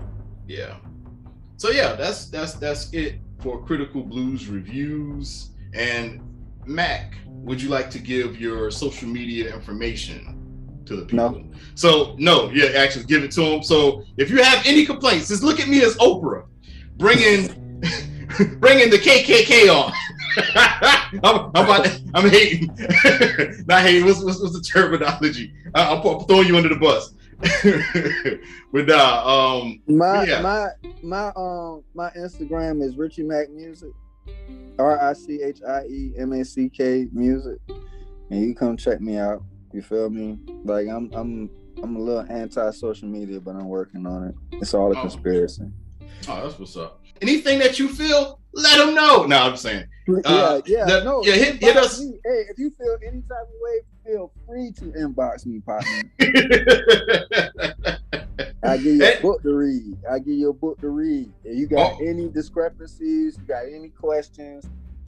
[0.48, 0.78] Yeah.
[1.58, 5.52] So yeah, that's that's that's it for critical blues reviews.
[5.74, 6.22] And
[6.66, 11.32] Mack, would you like to give your social media information to the people?
[11.32, 11.52] No.
[11.76, 13.64] So no, yeah, actually give it to them.
[13.64, 16.46] So if you have any complaints, just look at me as Oprah,
[16.98, 17.82] bringing
[18.60, 19.94] bringing the KKK on.
[21.24, 22.68] I'm, I'm, about, I'm hating,
[23.68, 24.06] not hating.
[24.06, 25.54] What's, what's, what's the terminology?
[25.74, 27.14] I, I'm, I'm throwing you under the bus.
[28.72, 30.42] but uh, um, my yeah.
[30.42, 30.70] my
[31.04, 33.92] my um my Instagram is Richie Mack Music,
[34.80, 37.60] R I C H I E M A C K Music,
[38.32, 39.44] and you come check me out.
[39.72, 40.40] You feel me?
[40.64, 41.50] Like I'm I'm
[41.84, 44.36] I'm a little anti social media, but I'm working on it.
[44.54, 45.02] It's all a oh.
[45.02, 45.70] conspiracy.
[46.28, 47.02] Oh, that's what's up.
[47.22, 49.26] Anything that you feel, let them know.
[49.26, 49.88] No, I'm saying.
[50.26, 51.22] Uh, yeah, yeah, the, no.
[51.24, 52.00] Yeah, hit, hit us.
[52.00, 52.14] Me.
[52.24, 56.04] Hey, if you feel any type of way, feel free to inbox me, partner.
[58.64, 59.98] I give you a book to read.
[60.10, 61.32] I give you a book to read.
[61.44, 62.06] If you got oh.
[62.06, 64.66] any discrepancies, you got any questions,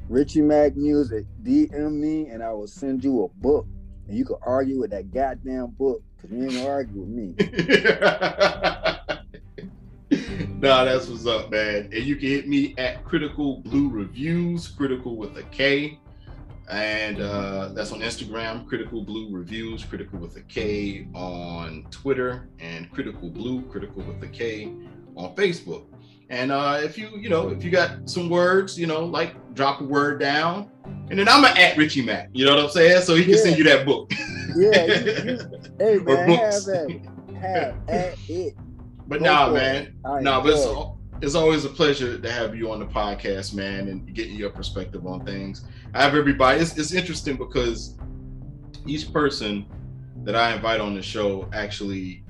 [0.10, 3.66] Richie Mack Music, DM me and I will send you a book.
[4.08, 7.36] And you can argue with that goddamn book because you ain't argue with me.
[10.62, 11.90] nah, that's what's up, man.
[11.94, 16.00] And you can hit me at Critical Blue Reviews, critical with a K.
[16.70, 22.92] And uh, that's on Instagram, Critical Blue Reviews, critical with a K on Twitter, and
[22.92, 24.72] Critical Blue, critical with a K
[25.16, 25.86] on Facebook.
[26.30, 29.82] And uh, if you, you know, if you got some words, you know, like drop
[29.82, 30.70] a word down,
[31.10, 32.30] and then I'm gonna at Richie Mack.
[32.34, 33.02] You know what I'm saying?
[33.02, 33.40] So he can yeah.
[33.40, 34.12] send you that book.
[34.56, 34.86] yeah.
[34.86, 35.40] You, you,
[35.80, 37.08] hey man, have that.
[37.42, 38.56] Have at it.
[39.10, 39.96] But Go nah, man.
[40.04, 40.68] Nah, but it's,
[41.24, 45.08] it's always a pleasure to have you on the podcast, man, and getting your perspective
[45.08, 45.66] on things.
[45.96, 46.62] I have everybody.
[46.62, 47.98] It's, it's interesting because
[48.86, 49.66] each person
[50.24, 52.24] that I invite on the show actually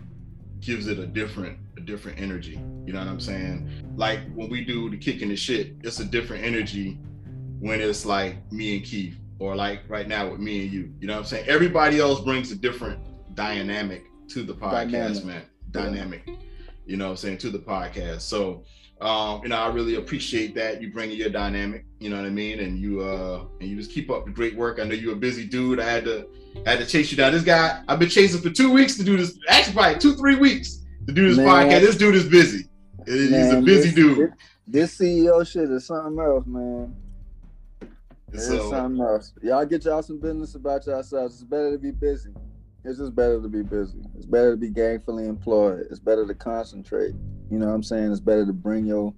[0.61, 2.61] gives it a different a different energy.
[2.85, 3.69] You know what I'm saying?
[3.97, 6.97] Like when we do the kicking the shit, it's a different energy
[7.59, 10.93] when it's like me and Keith, or like right now with me and you.
[11.01, 11.49] You know what I'm saying?
[11.49, 13.01] Everybody else brings a different
[13.35, 15.25] dynamic to the podcast, dynamic.
[15.25, 15.41] man.
[15.71, 16.29] Dynamic
[16.89, 18.21] you know I'm saying, to the podcast.
[18.21, 18.63] So,
[18.99, 22.31] um, you know, I really appreciate that you bringing your dynamic, you know what I
[22.31, 22.59] mean?
[22.59, 24.79] And you, uh, and you just keep up the great work.
[24.79, 25.79] I know you're a busy dude.
[25.79, 26.27] I had to,
[26.65, 27.31] I had to chase you down.
[27.31, 30.35] This guy, I've been chasing for two weeks to do this, actually probably two, three
[30.35, 31.81] weeks to do this man, podcast.
[31.81, 32.67] This dude is busy.
[33.05, 34.33] He's man, a busy this, dude.
[34.67, 36.95] This, this CEO shit is something else, man.
[38.33, 39.33] It's so, something else.
[39.43, 41.35] Y'all get y'all some business about yourselves.
[41.35, 42.31] It's better to be busy.
[42.85, 43.99] It's just better to be busy.
[44.15, 45.87] It's better to be gainfully employed.
[45.89, 47.13] It's better to concentrate.
[47.51, 48.11] You know what I'm saying?
[48.11, 49.13] It's better to bring your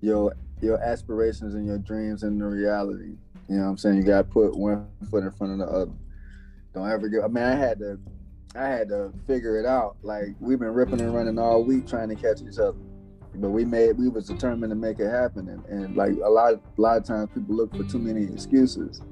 [0.00, 3.16] your your aspirations and your dreams into reality.
[3.48, 3.96] You know what I'm saying?
[3.96, 5.92] You gotta put one foot in front of the other.
[6.74, 7.98] Don't ever get I mean I had to
[8.54, 9.96] I had to figure it out.
[10.02, 12.78] Like we've been ripping and running all week trying to catch each other.
[13.34, 15.48] But we made we was determined to make it happen.
[15.48, 19.02] And, and like a lot a lot of times people look for too many excuses.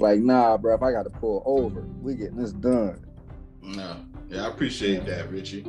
[0.00, 3.04] Like, nah, bro, if I gotta pull over, we getting this done.
[3.62, 3.96] No,
[4.28, 5.64] yeah, I appreciate that, Richie.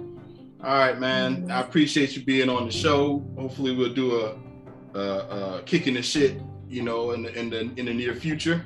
[0.64, 1.50] All right, man.
[1.50, 3.26] I appreciate you being on the show.
[3.38, 5.02] Hopefully, we'll do a, a,
[5.58, 8.66] a kicking the shit, you know, in the in the in the near future.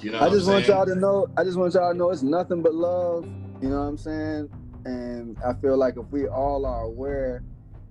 [0.00, 1.28] You know, I just want y'all to know.
[1.36, 3.24] I just want y'all to know it's nothing but love.
[3.60, 4.50] You know what I'm saying?
[4.84, 7.44] And I feel like if we all are aware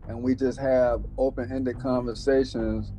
[0.10, 2.92] and we just have open-ended conversations,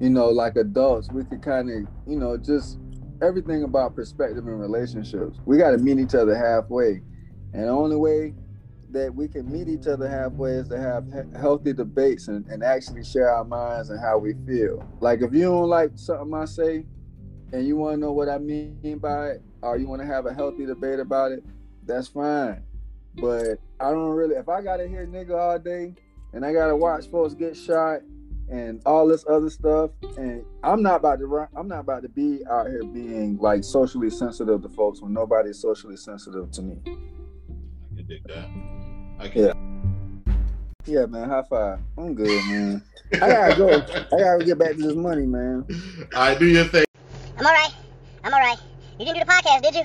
[0.00, 2.78] you know, like adults, we could kind of, you know, just
[3.22, 5.38] everything about perspective and relationships.
[5.44, 7.02] We got to meet each other halfway.
[7.52, 8.34] And the only way
[8.90, 12.62] that we can meet each other halfway is to have he- healthy debates and, and
[12.62, 14.86] actually share our minds and how we feel.
[15.00, 16.86] Like if you don't like something I say
[17.52, 20.26] and you want to know what I mean by it, or you want to have
[20.26, 21.42] a healthy debate about it,
[21.84, 22.62] that's fine.
[23.16, 25.94] But I don't really, if I got to hear nigga all day
[26.32, 28.00] and I got to watch folks get shot
[28.50, 29.90] and all this other stuff.
[30.16, 31.48] And I'm not about to run.
[31.56, 35.58] I'm not about to be out here being like socially sensitive to folks when nobody's
[35.58, 36.76] socially sensitive to me.
[36.86, 38.48] I can dig that.
[39.18, 39.44] I can.
[39.44, 39.52] Yeah.
[40.86, 41.28] Yeah, man.
[41.28, 41.80] High five.
[41.98, 42.82] I'm good, man.
[43.14, 43.68] I gotta go.
[43.68, 45.66] I gotta get back to this money, man.
[46.14, 46.84] All right, do your thing.
[47.38, 47.74] I'm all right.
[48.24, 48.58] I'm all right.
[48.98, 49.82] You didn't do the podcast, did you?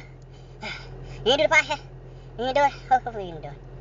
[1.25, 1.79] You didn't do the podcast?
[2.37, 2.71] You didn't do it?
[2.89, 3.72] Hopefully you didn't do it.